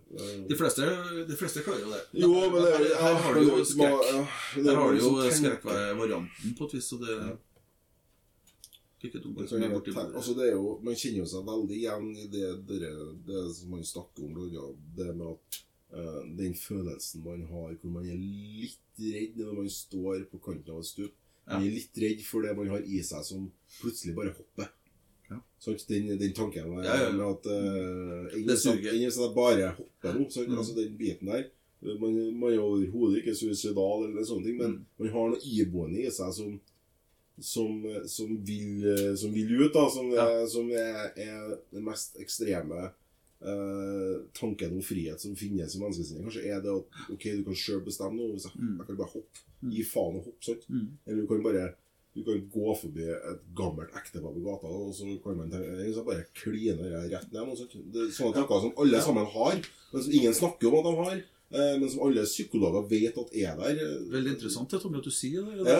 De 0.51 0.57
fleste, 0.59 0.87
de 1.29 1.37
fleste 1.39 1.63
klarer 1.63 1.85
jo 1.85 1.93
det. 1.93 2.01
Jo, 2.19 2.31
men 2.51 2.57
det 2.65 2.73
er 2.73 2.81
her, 2.81 2.95
her 3.05 3.19
har 3.23 3.37
du 3.39 3.43
jo 3.45 3.59
skrekk. 3.71 4.07
Ja, 4.11 4.23
er 4.25 4.65
Der 4.67 4.81
har 4.81 4.95
du 4.97 5.05
jo 5.05 5.13
skrekkvarianten 5.39 6.57
på 6.59 6.67
et 6.67 6.75
vis, 6.79 6.89
og 6.97 7.05
det 7.07 7.19
Ja. 7.21 7.37
Ikke 9.07 9.21
dumt. 9.23 9.37
Borti 9.37 9.93
altså 9.95 10.35
det 10.35 10.49
er 10.49 10.55
jo, 10.57 10.79
man 10.83 10.97
kjenner 10.99 11.21
jo 11.21 11.29
seg 11.31 11.45
veldig 11.47 11.77
igjen 11.77 12.07
i 12.17 12.25
det, 12.33 12.47
det, 12.67 12.91
det 13.29 13.43
som 13.55 13.75
man 13.77 13.85
snakker 13.85 14.25
om, 14.25 14.33
blant 14.35 14.81
det 14.97 15.13
med 15.15 15.27
at 15.35 15.59
uh, 15.95 16.23
den 16.41 16.57
følelsen 16.59 17.23
man 17.23 17.45
har 17.51 17.77
hvor 17.77 17.93
man 17.99 18.09
er 18.09 18.19
litt 18.19 18.81
redd 18.99 19.37
når 19.39 19.61
man 19.61 19.71
står 19.71 20.25
på 20.33 20.41
kanten 20.43 20.75
av 20.75 20.81
et 20.83 20.91
stup. 20.91 21.15
Man 21.47 21.63
er 21.63 21.77
litt 21.77 22.01
redd 22.03 22.25
for 22.27 22.43
det 22.43 22.57
man 22.59 22.73
har 22.73 22.83
i 22.83 23.03
seg 23.07 23.23
som 23.29 23.47
plutselig 23.77 24.17
bare 24.17 24.35
hopper. 24.35 24.73
Ja. 25.31 25.41
Sant? 25.59 25.83
Den, 25.89 26.07
den 26.19 26.33
tanken 26.33 26.71
med, 26.75 26.85
Ja, 26.85 26.97
ja, 27.05 27.11
med 27.13 27.27
at 27.27 27.47
uh, 27.51 28.45
Det 28.47 28.57
sånn, 28.63 28.79
jeg 28.85 29.11
sånn 29.13 29.35
bare 29.35 29.73
hopper 29.77 30.15
nå. 30.15 30.27
Mm. 30.31 30.59
Altså 30.59 30.75
den 30.77 30.97
biten 30.97 31.27
der. 31.33 31.49
Man, 32.01 32.15
man 32.41 32.53
er 32.53 32.63
overhodet 32.63 33.21
ikke 33.23 33.35
suicidal, 33.37 34.07
eller 34.09 34.25
sånne 34.25 34.45
ting, 34.47 34.57
men 34.59 34.71
Mm. 34.79 34.85
man 34.99 35.09
har 35.13 35.29
noe 35.35 35.43
iboende 35.45 36.07
i 36.07 36.11
seg 36.11 36.33
som 36.35 36.61
som, 37.39 37.83
som, 38.09 38.31
vil, 38.49 38.87
som 39.21 39.33
vil 39.35 39.51
ut, 39.61 39.73
da, 39.75 39.83
som, 39.93 40.07
Ja. 40.15 40.25
er, 40.25 40.47
som 40.49 40.71
er, 40.73 41.11
er 41.21 41.51
den 41.71 41.85
mest 41.85 42.17
ekstreme 42.17 42.87
uh, 43.45 44.15
tanken 44.33 44.73
om 44.79 44.81
frihet 44.83 45.21
som 45.21 45.35
finnes 45.37 45.75
i 45.77 45.81
menneskesinnet. 45.83 46.25
Kanskje 46.25 46.47
er 46.49 46.63
det 46.65 46.73
at 46.73 47.13
ok, 47.13 47.27
du 47.37 47.43
kan 47.45 47.59
sjøl 47.61 47.83
bestemme 47.85 48.17
noe. 48.17 48.33
Hvis 48.33 48.47
jeg, 48.49 48.55
Mm. 48.57 48.79
jeg 48.79 48.87
kan 48.87 48.97
bare 48.97 49.13
hoppe. 49.13 49.43
Mm. 49.63 49.71
Gi 49.75 49.83
faen 49.85 50.17
og 50.17 50.25
hoppe. 50.31 50.43
sant? 50.49 50.65
Mm. 50.71 50.89
Eller 51.07 51.21
du 51.23 51.27
kan 51.29 51.43
bare 51.45 51.67
du 52.17 52.23
kan 52.25 52.41
gå 52.55 52.75
forbi 52.81 53.05
et 53.13 53.41
gammelt 53.59 53.93
ektepar 54.01 54.33
på 54.33 54.41
gata, 54.47 54.67
og 54.73 54.95
så 54.97 55.05
kan 55.23 55.37
man 55.37 55.51
tenke, 55.53 55.69
«Nei, 55.77 55.93
så 55.93 56.03
bare 56.07 56.25
kline 56.35 56.81
rett 57.13 57.31
ned. 57.33 57.43
og 57.45 57.57
så, 57.61 57.67
Det 57.93 58.07
er 58.07 58.13
sånne 58.17 58.35
tanker 58.41 58.61
som 58.65 58.73
alle 58.81 59.01
sammen 59.05 59.27
har, 59.37 59.59
men 59.93 60.03
som 60.07 60.13
ingen 60.17 60.35
snakker 60.35 60.67
om 60.73 60.79
at 60.81 60.87
de 60.89 60.95
har. 61.05 61.17
eh, 61.53 61.79
Men 61.79 61.89
som 61.93 62.01
alle 62.09 62.25
psykologer 62.27 62.89
vet 62.91 63.19
at 63.23 63.31
er 63.37 63.57
der. 63.61 63.75
Veldig 64.11 64.33
interessant 64.35 64.71
det, 64.71 64.81
Tommy, 64.83 64.99
at 64.99 65.05
du 65.05 65.11
sier 65.15 65.45
det. 65.45 65.67
Ja. 65.67 65.79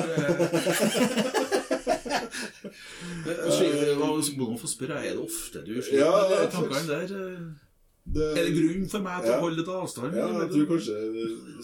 er- 3.27 3.97
hva- 3.97 4.37
Må 4.37 4.49
man 4.51 4.59
få 4.59 4.69
spørre, 4.71 4.99
er 5.05 5.15
det 5.15 5.23
ofte 5.23 5.63
du 5.67 5.75
sliter 5.83 6.05
Ja, 6.05 6.47
tankene 6.51 6.87
der? 6.87 7.07
Det, 8.15 8.27
Er 8.39 8.45
det 8.47 8.53
grunn 8.55 8.85
for 8.89 9.03
meg 9.03 9.23
til 9.25 9.31
Ja. 9.33 9.39
å 9.39 9.43
holde 9.43 9.59
litt 9.61 9.69
avstand? 9.73 10.15
Ja, 10.15 10.27
jeg 10.41 10.51
tror 10.53 10.67
kanskje 10.71 10.97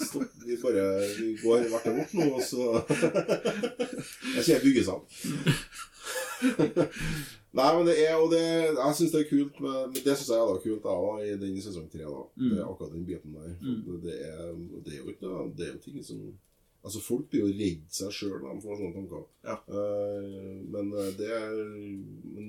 stopp, 0.03 0.33
vi 0.47 0.57
bare 0.63 0.87
vi 1.21 1.29
går 1.43 1.69
hvert 1.71 1.87
vårt 1.99 2.15
nå, 2.19 2.27
og 2.35 2.43
så 2.43 2.63
Jeg 4.37 4.45
sier 4.49 4.65
byggesand. 4.65 5.03
Nei, 7.53 7.69
men 7.77 7.85
det 7.87 7.95
er 8.01 8.15
og 8.17 8.31
det, 8.33 8.41
Jeg 8.75 8.95
syns 8.97 9.13
det 9.13 9.21
er 9.23 9.29
kult 9.31 9.59
med, 9.61 9.93
Det 10.03 10.15
syns 10.17 10.31
jeg 10.33 10.39
er 10.41 10.47
da 10.49 10.61
kult 10.65 10.87
da, 10.87 10.95
i 11.23 11.35
den 11.43 11.59
sesong 11.63 11.89
tre. 11.93 12.05
da. 12.09 12.23
Det 12.41 12.59
er 12.59 12.65
akkurat 12.67 12.95
den 12.95 13.05
biten 13.07 13.35
der. 13.37 13.53
Mm. 13.61 13.83
Det, 14.03 14.15
er, 14.25 14.55
det 14.87 14.95
er 14.95 15.03
jo 15.03 15.13
ikke 15.13 15.33
Det 15.59 15.67
er 15.69 15.73
jo 15.77 15.83
ting 15.85 16.01
som 16.07 16.23
Altså, 16.83 16.99
folk 16.99 17.29
blir 17.31 17.45
jo 17.45 17.51
redd 17.55 17.83
seg 17.95 18.11
sjøl 18.11 18.41
når 18.43 18.57
de 18.57 18.63
får 18.65 18.79
sånne 18.81 18.95
tanker. 18.97 19.21
Ja. 19.47 19.55
Uh, 19.71 20.57
men 20.75 20.89
eh, 20.99 21.11
det 21.15 21.29
er 21.31 21.53
men 21.55 22.49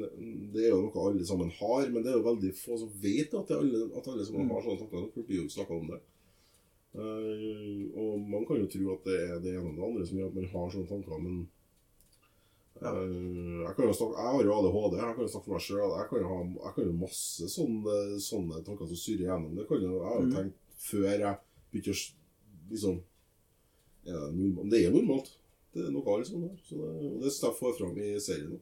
det, 0.55 0.63
er 0.63 0.71
jo 0.71 0.79
noe 0.87 1.03
alle 1.05 1.25
sammen 1.29 1.51
har. 1.59 1.85
Men 1.93 2.01
det 2.01 2.09
er 2.09 2.17
jo 2.17 2.25
veldig 2.25 2.53
få 2.57 2.77
som 2.81 2.89
vet 3.03 3.35
at, 3.37 3.45
det 3.51 3.59
alle, 3.59 3.83
at 3.93 4.07
alle 4.09 4.25
som 4.25 4.39
Mm. 4.41 4.49
har 4.55 4.65
sånne 4.65 4.79
tanker. 4.81 5.05
Folk 5.13 5.27
blir 5.29 5.43
jo 5.43 5.51
snakka 5.53 5.77
om 5.77 5.91
det. 5.93 6.01
Uh, 6.97 7.93
og 7.97 8.25
man 8.33 8.45
kan 8.49 8.57
jo 8.63 8.67
tro 8.73 8.95
at 8.95 9.05
det 9.05 9.19
er 9.21 9.39
det 9.41 9.53
ene 9.53 9.69
og 9.69 9.77
det 9.77 9.85
andre 9.91 10.05
som 10.09 10.17
gjør 10.17 10.27
at 10.31 10.35
man 10.39 10.49
har 10.55 10.73
sånne 10.73 10.89
tanker, 10.89 11.21
men 11.27 11.37
uh, 12.81 13.61
jeg, 13.63 13.73
kan 13.77 13.87
jo 13.87 13.93
snakke, 13.99 14.17
jeg 14.17 14.33
har 14.33 14.43
jo 14.49 14.57
ADHD, 14.57 14.97
jeg 14.97 15.15
kan 15.15 15.23
jo 15.25 15.31
snakke 15.35 15.45
for 15.47 15.55
meg 15.55 15.65
sjøl. 15.69 15.95
Jeg 15.99 16.09
kan 16.09 16.21
jo 16.25 16.27
ha 16.33 16.41
jeg 16.65 16.75
kan 16.75 16.89
jo 16.89 16.97
masse 17.05 17.49
sånne, 17.53 17.95
sånne 18.31 18.61
tanker 18.65 18.89
som 18.89 19.01
surrer 19.05 19.25
gjennom. 19.29 19.55
Det 19.57 19.65
kan 19.69 19.81
jo, 19.85 19.93
jeg 20.01 20.09
har 20.09 20.19
jo 20.21 20.27
Mm. 20.27 20.35
tenkt 20.37 20.59
før 20.89 21.09
jeg 21.13 21.35
begynte 21.71 21.93
å 21.93 22.01
liksom 22.73 23.01
ja, 24.05 24.19
Det 24.71 24.85
er 24.85 24.93
normalt. 24.93 25.31
Det 25.73 25.87
er 25.87 25.93
noe 25.93 26.05
alle 26.13 26.27
som 26.27 26.43
her. 26.45 26.57
Så 26.67 26.77
det, 26.77 26.91
og 27.09 27.23
det 27.23 27.31
skal 27.33 27.53
jeg 27.53 27.77
fram 27.79 27.97
i 27.97 28.13
serien. 28.21 28.53
nå. 28.53 28.59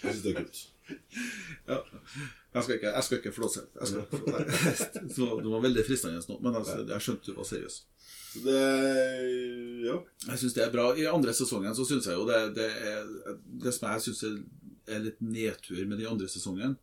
Jeg 0.00 0.14
syns 0.14 0.22
det 0.24 0.30
er 0.32 0.38
kult. 0.40 0.60
Jeg 2.54 2.62
skal 2.64 2.74
ikke, 2.78 2.92
jeg 2.94 3.04
skal 3.06 3.18
ikke 3.20 3.32
flåse. 3.34 3.60
Jeg 3.80 3.90
skal, 3.90 5.02
så 5.14 5.26
det 5.42 5.52
var 5.52 5.62
veldig 5.62 5.84
fristende 5.86 6.22
nå, 6.28 6.38
men 6.42 6.56
altså, 6.58 6.80
jeg 6.88 7.04
skjønte 7.04 7.28
du 7.30 7.36
var 7.36 7.46
seriøs. 7.50 7.76
Så 8.30 8.42
det 8.46 8.56
Ja. 9.84 9.98
Jeg 10.30 10.38
syns 10.40 10.56
det 10.56 10.64
er 10.64 10.72
bra. 10.72 10.88
I 10.96 11.06
andre 11.10 11.34
sesongen 11.36 11.76
så 11.76 11.84
syns 11.86 12.08
jeg 12.08 12.18
jo 12.18 12.26
det, 12.28 12.40
det 12.56 12.66
er 12.90 13.06
Det 13.62 13.74
som 13.74 13.88
jeg 13.90 14.04
syns 14.06 14.22
er, 14.26 14.36
er 14.88 15.04
litt 15.04 15.20
nedtur 15.20 15.84
med 15.86 15.98
den 15.98 16.10
andre 16.10 16.28
sesongen, 16.28 16.76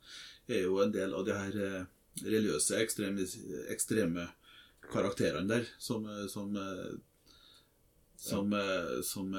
er 0.48 0.64
jo 0.64 0.80
en 0.84 0.94
del 0.94 1.14
av 1.14 1.26
de 1.28 1.36
her 1.36 1.58
eh, 1.66 1.86
religiøse, 2.24 2.78
ekstreme, 2.80 3.26
ekstreme 3.74 4.28
karakterene 4.92 5.48
der, 5.50 5.68
som 5.78 6.06
eh, 6.06 6.26
som, 6.28 6.56
eh, 6.56 6.98
som, 8.16 8.54
eh, 8.54 9.02
som 9.04 9.36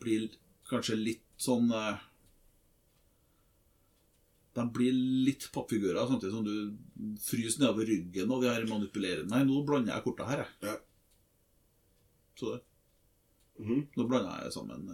blir 0.00 0.28
kanskje 0.68 0.98
litt 0.98 1.24
sånn 1.40 1.70
De 4.58 4.64
blir 4.74 4.92
litt 5.24 5.46
pappfigurer, 5.54 6.00
samtidig 6.06 6.34
som 6.34 6.44
du 6.44 7.14
fryser 7.22 7.62
nedover 7.62 7.86
ryggen 7.86 8.32
og 8.34 8.42
de 8.42 8.50
her 8.50 8.66
manipulerende 8.66 9.30
Nei, 9.30 9.44
nå 9.46 9.62
blander 9.64 9.94
jeg 9.94 10.04
korta 10.04 10.26
her, 10.26 10.42
jeg. 10.42 10.72
Ja. 10.72 10.74
Så 12.38 12.54
det. 12.54 12.62
Mhm. 13.62 13.84
Nå 13.96 14.08
blander 14.10 14.42
jeg 14.44 14.56
sammen 14.56 14.90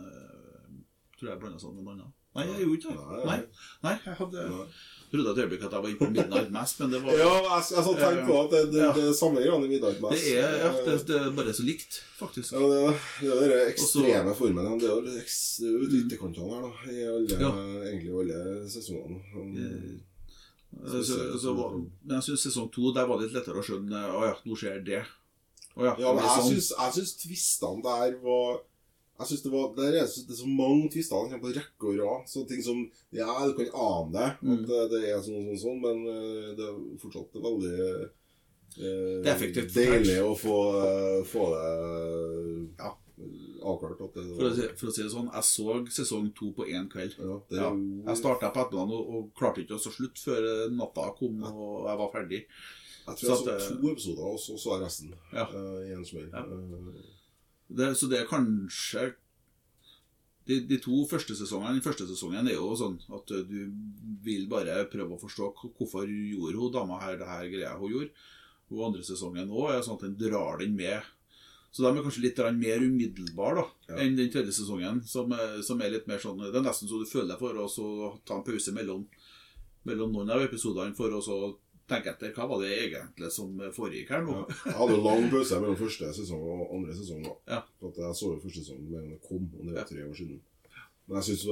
Tror 1.17 1.31
jeg 1.31 1.41
blander 1.41 1.63
sammen 1.63 1.81
med 1.81 1.95
en 1.95 2.05
annen. 2.05 2.13
Nei, 2.35 2.45
jeg 2.51 2.65
gjorde 2.67 2.79
ikke 2.81 2.95
det. 2.99 3.25
Nei, 3.29 3.41
Nei, 3.85 3.95
jeg 4.05 4.15
hadde 4.19 4.45
Nei. 4.51 4.65
trodde 5.13 5.31
et 5.35 5.39
øyeblikk 5.45 5.65
at 5.69 5.75
jeg 5.77 5.83
var 5.85 5.89
inne 5.93 5.99
på 6.01 6.09
Midnight 6.11 6.49
Mass, 6.51 6.73
men 6.81 6.91
det 6.91 7.01
var 7.05 7.13
Ja, 7.21 7.29
jeg, 7.45 7.67
jeg 7.77 7.85
sånn 7.87 7.99
tenkt 8.01 8.25
på 8.27 8.39
at 8.41 8.51
det, 8.51 8.63
det, 8.73 8.81
Ja. 8.83 8.93
det 8.97 9.05
er 9.07 9.13
samme 9.15 9.39
greiene 9.45 9.69
i 9.69 9.71
Midnight 9.75 10.01
Mass. 10.03 10.17
Det 10.25 10.33
er, 10.43 10.57
ja, 10.65 10.71
det, 10.89 10.97
det 11.07 11.19
er 11.21 11.31
bare 11.37 11.55
så 11.55 11.63
likt, 11.69 12.01
faktisk. 12.19 12.57
Ja, 12.57 12.59
det, 13.23 13.31
er 13.31 13.53
den 13.55 13.69
ekstreme 13.71 14.35
formen. 14.35 14.81
Det 14.83 14.89
er 14.91 14.97
jo 14.99 15.05
er 15.15 16.01
ytterkantene 16.01 16.51
her, 16.57 16.67
da. 16.67 16.73
I 16.91 17.07
alle, 17.13 17.39
Ja. 17.45 17.53
egentlig 17.93 18.17
alle 18.25 18.69
sesongene. 18.75 19.23
Eh, 19.35 19.95
Så- 20.75 21.05
Så, 21.07 21.15
så, 21.15 21.39
så, 21.39 21.53
men 22.03 22.17
jeg 22.17 22.23
syns 22.27 22.43
sesong 22.49 22.67
to 22.75 22.91
der 22.93 23.07
var 23.07 23.21
det 23.21 23.29
litt 23.29 23.37
lettere 23.39 23.61
å 23.61 23.63
skjønne 23.63 23.95
Å 24.11 24.25
ja, 24.27 24.35
nå 24.45 24.57
skjer 24.59 24.81
det. 24.85 25.05
Å 25.79 25.85
ja, 25.87 25.93
Ja, 26.03 26.13
men 26.13 26.25
jeg 26.25 26.33
sånn. 26.35 26.51
syns, 26.51 26.73
jeg 26.75 26.93
syns 26.97 27.13
twistene 27.23 27.83
der 27.85 28.17
var 28.25 28.59
jeg 29.19 29.27
synes 29.31 29.43
det, 29.45 29.53
var, 29.53 29.69
det, 29.77 29.85
er, 30.01 30.07
så- 30.11 30.25
det 30.27 30.33
er 30.35 30.41
så 30.43 30.49
mange 30.51 30.91
tvister 30.91 31.15
som 31.17 31.31
kommer 31.31 31.45
på 31.45 31.55
rekke 31.55 31.89
og 31.93 31.99
rad. 32.03 32.27
Sånne 32.29 32.49
ting 32.49 32.63
som 32.63 32.91
Ja, 33.13 33.47
du 33.47 33.55
kan 33.55 33.71
ane 33.75 34.13
det, 34.13 34.29
Mm. 34.43 34.59
at 34.59 34.67
det, 34.69 34.91
det 34.91 35.09
er 35.11 35.21
sånn 35.23 35.47
sånn 35.47 35.63
sånn, 35.65 35.81
men 35.81 36.07
eh, 36.11 36.55
det 36.59 36.65
er 36.67 36.99
fortsatt 36.99 37.33
veldig 37.33 37.79
eh, 38.77 39.23
Det 39.23 39.27
er 39.31 39.35
effektivt 39.37 39.75
deilig 39.75 40.19
å 40.25 40.35
få, 40.35 40.57
eh, 40.83 41.23
få 41.31 41.43
det 41.55 42.75
Ja. 42.81 42.91
avklart 43.63 44.01
at 44.03 44.15
det 44.19 44.25
For 44.37 44.49
å, 44.51 44.55
si, 44.55 44.63
for 44.77 44.87
å 44.91 44.93
si 44.93 45.03
det 45.05 45.13
sånn, 45.13 45.31
jeg 45.33 45.45
så 45.47 45.87
sesong 45.95 46.35
to 46.35 46.51
på 46.53 46.67
én 46.67 46.89
kveld. 46.91 47.15
ja, 47.19 47.39
Ja, 47.55 47.71
Jeg 48.11 48.17
starta 48.19 48.51
på 48.51 48.61
ettermiddagen 48.67 48.91
og, 48.99 49.15
og 49.15 49.35
klarte 49.39 49.63
ikke 49.63 49.79
å 49.79 49.83
slutte 49.85 49.95
slutt 49.95 50.19
før 50.19 50.71
natta 50.75 51.15
kom 51.17 51.39
og 51.45 51.87
jeg 51.87 51.97
var 52.03 52.11
ferdig. 52.13 52.45
Jeg 53.07 53.17
tror 53.17 53.37
Så 53.37 53.45
jeg 53.47 53.55
at 53.55 53.63
så 53.63 53.81
to 53.81 53.89
episoder, 53.93 54.25
og 54.25 54.39
så 54.41 54.59
så 54.59 54.69
jeg 54.75 54.83
resten 54.83 55.15
Ja. 55.33 55.45
uh, 55.55 55.81
i 55.87 55.93
en 55.93 56.05
smell. 56.05 56.31
Eh, 57.71 57.77
Det, 57.77 57.95
så 57.97 58.07
det 58.11 58.19
er 58.21 58.27
kanskje 58.29 59.15
de, 60.47 60.61
de 60.69 60.77
to 60.85 61.07
første 61.09 61.33
sesongene 61.39 61.79
Den 61.79 61.85
første 61.87 62.05
sesongen 62.07 62.47
er 62.51 62.59
jo 62.59 62.75
sånn 62.77 62.99
at 63.17 63.27
du 63.49 63.73
vil 64.27 64.47
bare 64.51 64.83
prøve 64.93 65.17
å 65.17 65.21
forstå 65.23 65.47
hvorfor 65.79 66.05
gjorde 66.07 66.59
hun 66.61 66.73
dama 66.75 66.99
her 67.01 67.17
det 67.17 67.27
her 67.31 67.49
greia 67.49 67.79
hun 67.81 67.91
gjorde. 67.95 68.11
Og 68.71 68.83
andre 68.91 69.03
sesongen 69.07 69.49
òg 69.53 69.71
er 69.73 69.83
sånn 69.85 69.97
at 69.97 70.05
den 70.05 70.17
drar 70.21 70.59
den 70.61 70.77
med. 70.77 71.03
Så 71.73 71.83
de 71.83 71.89
er 71.91 72.05
kanskje 72.05 72.23
litt 72.23 72.39
mer 72.61 72.85
umiddelbare 72.85 73.65
Ja. 73.89 73.97
enn 73.97 74.17
den 74.17 74.31
tredje 74.31 74.53
sesongen, 74.53 75.03
som, 75.09 75.33
er- 75.33 75.63
som 75.63 75.81
er 75.81 75.91
litt 75.91 76.07
mer 76.07 76.19
sånn 76.19 76.39
Det 76.39 76.55
er 76.55 76.63
nesten 76.63 76.89
så 76.89 77.01
du 77.01 77.07
føler 77.09 77.33
deg 77.35 77.39
for 77.39 77.55
å 77.55 78.21
ta 78.25 78.37
en 78.37 78.45
pause 78.45 78.73
mellom, 78.73 79.07
mellom 79.85 80.13
noen 80.13 80.31
av 80.31 80.41
episodene 80.45 80.95
for 80.95 81.09
å 81.11 81.21
så 81.25 81.57
tenke 81.91 82.15
etter 82.15 82.33
hva 82.37 82.47
var 82.49 82.63
det 82.65 82.73
egentlig 82.87 83.31
som 83.35 83.53
foregikk 83.77 84.15
her 84.15 84.25
nå. 84.25 84.39
Ja. 84.41 84.57
Jeg 84.71 84.79
hadde 84.81 85.03
lang 85.05 85.29
pause 85.33 85.61
mellom 85.61 85.79
første 85.81 86.11
sesong 86.17 86.43
og 86.55 86.75
andre 86.79 86.97
sesong. 86.97 87.27
Ja. 87.51 87.61
For 87.81 87.93
at 87.93 88.03
jeg 88.07 88.19
så 88.21 88.33
jo 88.33 88.41
første 88.43 88.65
sesong 88.65 88.83
da 88.89 89.05
den 89.05 89.19
kom, 89.25 89.47
og 89.59 89.69
det 89.69 89.77
var 89.77 89.89
tre 89.89 90.07
år 90.09 90.19
siden. 90.19 90.43
Men 91.05 91.19
jeg 91.21 91.25
synes 91.27 91.43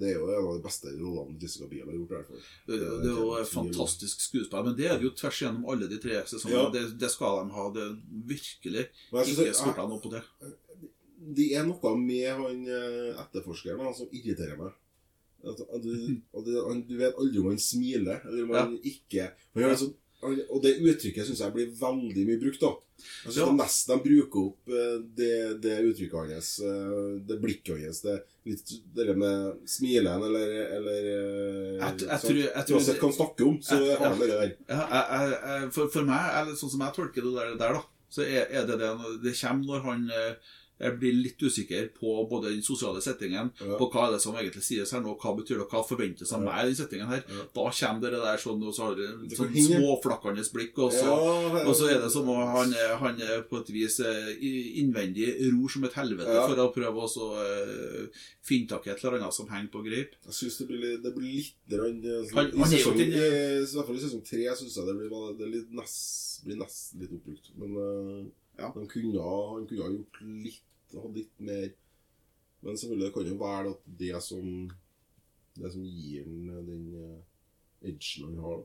det 0.00 0.08
er 0.10 0.18
jo 0.18 0.26
en 0.28 0.46
av 0.46 0.56
de 0.58 0.62
beste 0.66 0.90
rollene 0.92 1.38
Jessica 1.40 1.68
Biel 1.70 1.86
har 1.88 1.94
gjort. 1.96 2.10
i 2.10 2.16
hvert 2.18 2.26
fall. 2.28 2.42
Det, 2.66 2.80
det, 2.82 2.88
det 3.00 3.08
er 3.08 3.20
jo 3.22 3.30
et 3.38 3.48
fantastisk 3.48 4.24
skuespill, 4.26 4.64
men 4.66 4.76
det 4.76 4.90
er 4.90 4.98
det 5.00 5.06
jo 5.08 5.12
tvers 5.16 5.38
gjennom 5.40 5.64
alle 5.72 5.88
de 5.88 6.00
tre 6.02 6.18
sesongene. 6.28 6.66
Ja. 6.66 6.72
Det, 6.74 6.82
det 7.00 7.10
skal 7.14 7.38
de 7.40 7.54
ha. 7.56 7.64
Det 7.76 7.86
er 7.86 7.94
virkelig 8.34 8.84
ikke 9.24 9.54
skorta 9.56 9.86
noe 9.88 10.02
på 10.04 10.12
det. 10.12 10.20
det 11.40 11.48
er 11.56 11.64
noe 11.68 11.94
med 11.96 12.28
han 12.42 12.60
eh, 12.68 13.16
etterforskeren 13.24 13.96
som 13.96 14.12
irriterer 14.12 14.60
meg. 14.60 14.76
At, 15.44 15.60
at 15.60 15.82
du, 15.82 16.20
du 16.88 16.96
vet 16.98 17.14
aldri 17.16 17.38
om 17.40 17.46
han 17.48 17.58
smiler, 17.58 18.20
eller 18.28 18.42
om 18.44 18.50
han 18.58 18.78
ikke 18.84 19.30
han 19.56 19.76
sånn, 19.80 19.94
Og 20.22 20.58
det 20.62 20.74
uttrykket 20.84 21.24
syns 21.26 21.40
jeg 21.40 21.54
blir 21.54 21.70
veldig 21.80 22.26
mye 22.28 22.40
brukt. 22.42 22.60
da. 22.60 22.74
Jeg 23.24 23.32
synes 23.32 23.36
Ja. 23.40 23.46
det 23.48 23.56
nesten 23.56 23.94
de 23.94 24.04
bruker 24.04 24.40
opp 24.50 24.68
eh, 24.68 24.96
det, 25.16 25.60
det 25.64 25.76
uttrykket 25.88 26.34
hans, 26.34 26.50
eh, 26.60 27.14
det 27.24 27.38
blikket 27.40 27.80
hans, 27.80 28.02
det, 28.04 28.18
det 28.98 29.16
med 29.16 29.62
smilen 29.64 30.20
eller, 30.28 30.52
eller 30.76 31.08
eh, 31.08 31.78
Jeg, 31.80 32.02
jeg, 32.04 32.20
tror, 32.26 32.36
jeg 32.42 32.66
tror 32.68 32.76
Uansett 32.76 33.00
hva 33.00 33.08
han 33.08 33.16
snakker 33.16 33.48
om, 33.48 33.56
så 33.64 33.78
Jeg- 33.80 33.96
har 33.96 34.12
han 34.12 34.20
det 34.20 34.28
der. 34.34 34.52
ja, 34.68 34.82
jeg, 34.92 35.72
for, 35.72 35.88
for 35.88 36.04
meg, 36.04 36.28
eller 36.42 36.60
sånn 36.60 36.74
som 36.76 36.84
jeg 36.84 36.96
tolker 36.98 37.24
det 37.24 37.32
der, 37.38 37.56
der 37.64 37.78
da, 37.78 37.82
så 38.12 38.26
er, 38.28 38.44
er 38.50 38.66
det 38.68 38.76
det 38.82 38.92
Det 39.24 39.32
kommer 39.40 39.64
når 39.72 39.80
han 39.88 40.04
jeg 40.80 40.96
blir 40.98 41.12
litt 41.22 41.42
usikker 41.44 41.90
på 41.92 42.14
både 42.30 42.50
den 42.54 42.62
sosiale 42.64 43.00
settingen, 43.04 43.50
Ja. 43.60 43.76
på 43.76 43.90
hva 43.92 44.06
er 44.08 44.12
det 44.16 44.20
som 44.22 44.34
egentlig 44.34 44.62
sies 44.64 44.90
her 44.92 45.00
nå, 45.04 45.12
hva 45.20 45.34
betyr 45.36 45.58
det, 45.60 45.68
hva 45.68 45.82
forventes 45.86 46.32
av 46.32 46.40
meg 46.42 46.64
i 46.64 46.66
den 46.72 46.78
settingen 46.80 47.06
her. 47.10 47.22
Ja. 47.28 47.44
Da 47.54 47.66
kommer 47.70 48.00
det 48.00 48.20
der 48.24 48.38
sånn, 48.40 48.62
og 48.64 48.72
så 48.74 48.82
har 48.88 48.94
det 48.96 49.08
Det 49.28 49.36
sånn 49.36 49.52
småflakkende 49.52 50.44
blikk, 50.54 50.78
og 50.78 50.92
så 50.92 51.04
Ja, 51.04 51.66
Og 51.68 51.74
så 51.76 51.90
er 51.90 52.00
det 52.00 52.10
som 52.10 52.28
om 52.28 52.40
han, 52.56 52.72
han 52.72 53.20
er 53.20 53.42
på 53.42 53.60
et 53.60 53.68
vis 53.70 54.00
eh, 54.00 54.32
innvendig 54.80 55.28
ror 55.52 55.68
som 55.68 55.84
et 55.84 55.92
helvete 55.98 56.34
for 56.48 56.56
å 56.64 56.72
prøve 56.74 57.04
å 57.04 57.26
uh, 57.36 58.06
finne 58.46 58.68
tak 58.70 58.86
i 58.86 58.90
et 58.94 59.04
eller 59.04 59.18
annet 59.20 59.34
som 59.36 59.48
henger 59.50 59.70
på 59.72 59.82
greip. 59.84 60.16
Jeg 60.26 60.32
synes 60.38 60.58
det 60.58 60.66
blir 60.70 60.80
litt, 60.84 61.02
det 61.04 61.14
blir 61.14 61.32
litt 61.36 61.78
rann, 61.80 62.00
eh, 62.04 62.24
sånn- 62.24 62.34
Han- 62.40 62.54
I 62.54 62.58
han 62.58 62.70
sesong, 62.72 62.98
i, 62.98 63.08
i 63.10 63.64
hvert 63.68 63.86
fall 63.86 63.96
i 63.96 64.04
sesong 64.06 64.24
tre 64.24 64.44
syns 64.56 64.76
jeg 64.76 64.86
det 64.86 64.96
blir, 64.96 65.10
det 65.38 65.50
blir 65.50 65.64
nesten 65.76 67.00
litt 67.00 67.12
oppbrukt. 67.12 67.50
Men 67.60 67.70
eh, 67.76 68.24
Ja. 68.60 68.70
han, 68.74 68.86
kunne, 68.92 69.20
ha- 69.24 69.54
han 69.56 69.66
gjort 69.96 70.20
litt 70.44 70.64
hatt 70.94 71.14
litt 71.16 71.36
mer 71.38 71.68
Men 72.62 72.76
selvfølgelig 72.76 73.06
det 73.08 73.14
kan 73.14 73.28
jo 73.30 73.36
være 73.40 73.70
at 73.74 73.82
det 74.00 74.22
som 74.26 74.46
Det 75.56 75.70
som 75.72 75.84
gir 75.86 76.24
den 76.24 76.66
den 76.66 76.82
uh, 76.94 77.20
edgen 77.88 78.26
han 78.28 78.40
har 78.44 78.58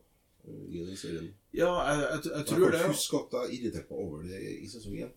eh, 0.48 0.64
i 0.70 0.82
den 0.86 0.98
serien. 1.00 1.30
Ja, 1.56 1.70
jeg, 1.88 2.02
jeg, 2.02 2.24
jeg 2.26 2.34
Jeg 2.36 2.46
kan 2.48 2.72
det. 2.76 2.82
huske 2.92 3.22
at 3.24 3.38
jeg 3.40 3.60
irriterte 3.60 3.90
meg 3.94 4.02
over 4.06 4.24
det 4.28 4.42
i 4.62 4.68
sesong 4.68 4.98
én. 5.06 5.14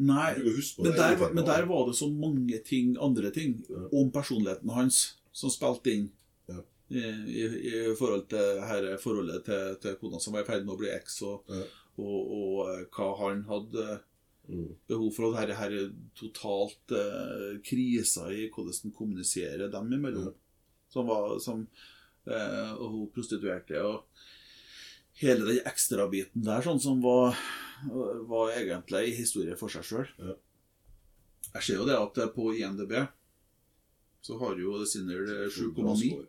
Nei, 0.00 0.28
men 0.78 0.92
der, 0.96 1.16
var- 1.20 1.32
men 1.34 1.44
der 1.44 1.66
var 1.68 1.86
det 1.88 1.96
så 1.98 2.08
mange 2.10 2.58
ting, 2.64 2.96
andre 3.00 3.30
ting 3.34 3.56
Ja. 3.68 3.88
om 3.92 4.10
personligheten 4.12 4.70
hans 4.70 5.00
som 5.32 5.50
spilte 5.50 5.92
inn. 5.92 6.06
Ja. 6.48 6.60
I, 6.90 7.02
i, 7.26 7.42
I 7.90 7.94
forhold 7.98 8.26
til 8.30 8.60
her, 8.64 8.86
forholdet 9.02 9.44
til, 9.44 9.76
til 9.82 9.96
kona 10.00 10.18
som 10.20 10.32
var 10.34 10.42
i 10.42 10.48
ferd 10.48 10.64
med 10.64 10.74
å 10.74 10.78
bli 10.80 10.88
eks, 10.94 11.20
og, 11.22 11.44
Ja. 11.48 11.64
Og, 12.00 12.32
og 12.40 12.70
eh, 12.72 12.86
hva 12.96 13.10
han 13.24 13.44
hadde 13.50 14.00
Mm. 14.50 14.72
behov 14.88 15.12
for. 15.14 15.28
Og 15.28 15.36
dette 15.36 15.54
her 15.54 15.74
totalt 16.18 16.94
eh, 16.96 17.60
krisa 17.62 18.26
i 18.34 18.48
hvordan 18.50 18.80
han 18.82 18.94
kommuniserer 18.96 19.70
dem 19.70 19.92
imellom. 19.94 20.26
Ja. 20.26 20.32
Som 20.90 21.06
var 21.06 21.38
som, 21.38 21.66
eh, 22.26 22.72
Og 22.74 22.90
hun 22.90 23.10
prostituerte. 23.14 23.78
Og 23.86 24.04
hele 25.22 25.46
den 25.46 25.62
ekstrabiten 25.70 26.42
der 26.42 26.64
sånn 26.66 26.80
som 26.82 27.02
var, 27.04 27.36
var 28.26 28.50
egentlig 28.56 29.12
en 29.12 29.20
historie 29.20 29.56
for 29.60 29.70
seg 29.70 29.86
sjøl. 29.86 30.10
Ja. 30.18 30.34
Jeg 31.54 31.62
ser 31.62 31.80
jo 31.80 31.86
det 31.86 31.98
at 31.98 32.34
på 32.34 32.50
INDB 32.56 32.92
så 34.22 34.36
har 34.38 34.58
jo 34.58 34.82
Sinner 34.84 35.22
eh, 35.44 35.48
7,9. 35.48 36.26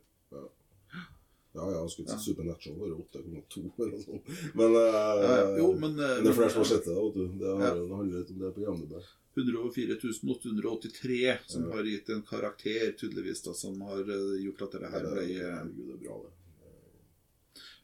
Ja. 1.53 1.65
ja, 1.71 1.79
skulle 1.91 2.07
ikke 2.07 2.19
si 2.21 2.29
Supernatural 2.31 2.77
var 2.79 2.91
8,2 2.95 3.61
eller 3.83 3.91
noe 3.91 4.03
sånt. 4.05 4.29
Men, 4.55 4.75
eh, 4.75 4.91
Ja, 4.91 5.15
ja, 5.21 5.57
jo, 5.57 5.71
men, 5.73 5.97
eh, 5.99 6.13
men 6.15 6.23
det 6.23 6.31
er 6.31 6.37
flere 6.37 6.53
som 6.53 6.61
har 6.63 6.69
sett 6.69 6.85
det, 6.87 6.95
vet 6.95 7.17
du. 7.17 7.25
Det, 7.41 7.49
Ja. 7.59 7.71
handler 7.97 8.19
litt 8.21 8.31
om 8.31 8.39
det 8.39 8.51
på 8.55 8.63
Jamnebø. 8.63 9.01
104 9.35 9.97
883 10.31 11.37
som 11.47 11.63
Ja. 11.69 11.75
har 11.75 11.83
gitt 11.83 12.09
en 12.09 12.21
karakter, 12.23 12.91
tydeligvis, 12.99 13.43
da, 13.43 13.53
som 13.53 13.81
har 13.81 13.99
eh, 13.99 14.39
gjort 14.45 14.61
at 14.61 14.71
dette 14.71 14.91
her 14.91 14.99
ble 15.01 15.27
Herregud, 15.27 15.87
det 15.87 15.95
er 15.95 16.07
bra, 16.07 16.21
det. 16.23 16.31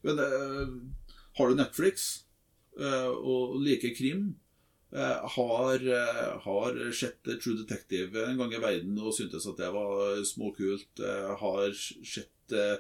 Men 0.03 0.17
har 1.37 1.47
du 1.49 1.55
Netflix 1.55 2.23
og 2.77 3.59
liker 3.61 3.95
krim, 3.97 4.35
har, 4.95 5.73
eh, 5.75 6.39
har 6.39 6.91
sett 6.91 7.23
True 7.23 7.57
Detective 7.57 8.25
en 8.25 8.37
gang 8.37 8.53
i 8.53 8.61
verden 8.61 8.99
og 8.99 9.13
syntes 9.13 9.47
at 9.47 9.59
det 9.59 9.71
var 9.73 10.23
småkult, 10.23 11.01
eh, 11.03 11.33
har 11.41 11.73
sett 11.73 12.55
eh. 12.55 12.77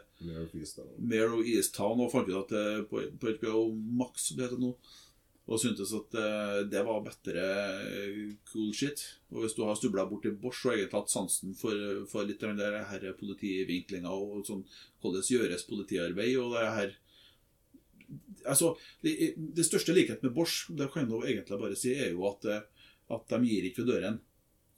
Mare 0.97 1.33
of 1.35 1.43
Easttown 1.43 1.99
og 1.99 2.13
fant 2.13 2.29
ut 2.29 2.39
at 2.39 2.53
det 2.53 2.87
på, 2.89 3.03
på 3.19 3.33
HBO 3.35 3.65
Max 3.99 4.29
det 4.37 4.45
heter 4.45 4.61
nå, 4.61 4.71
og 5.47 5.59
syntes 5.59 5.91
at 5.95 6.15
eh, 6.15 6.61
det 6.71 6.85
var 6.87 7.03
bedre 7.03 7.43
eh, 7.91 8.21
cool 8.53 8.71
shit. 8.75 9.03
Og 9.31 9.43
hvis 9.43 9.57
du 9.57 9.65
har 9.67 9.75
stubla 9.75 10.07
borti 10.07 10.31
Bosch 10.31 10.63
og 10.65 10.77
egentlig 10.77 10.95
hatt 10.95 11.11
sansen 11.11 11.55
for, 11.59 11.75
for 12.07 12.27
litt 12.27 12.39
den 12.43 12.59
der 12.59 12.79
her 12.87 13.03
politivinklinga 13.19 14.11
og 14.11 14.47
sånn 14.47 14.63
hvordan 15.03 15.27
gjøres 15.27 15.67
politiarbeid 15.67 16.39
og 16.39 16.55
det 16.55 16.71
her 16.79 16.95
Altså, 18.47 18.75
det, 19.03 19.33
det 19.37 19.65
største 19.67 19.93
likhet 19.95 20.21
med 20.23 20.33
Bosch, 20.35 20.67
det 20.69 20.89
kan 20.93 21.03
jeg 21.09 21.33
egentlig 21.35 21.59
bare 21.59 21.75
si, 21.75 21.93
er 21.95 22.11
jo 22.13 22.27
at, 22.29 22.45
eh, 22.45 22.61
at 23.11 23.27
de 23.33 23.41
gir 23.47 23.65
ikke 23.71 23.83
ved 23.83 23.93
døren. 23.95 24.19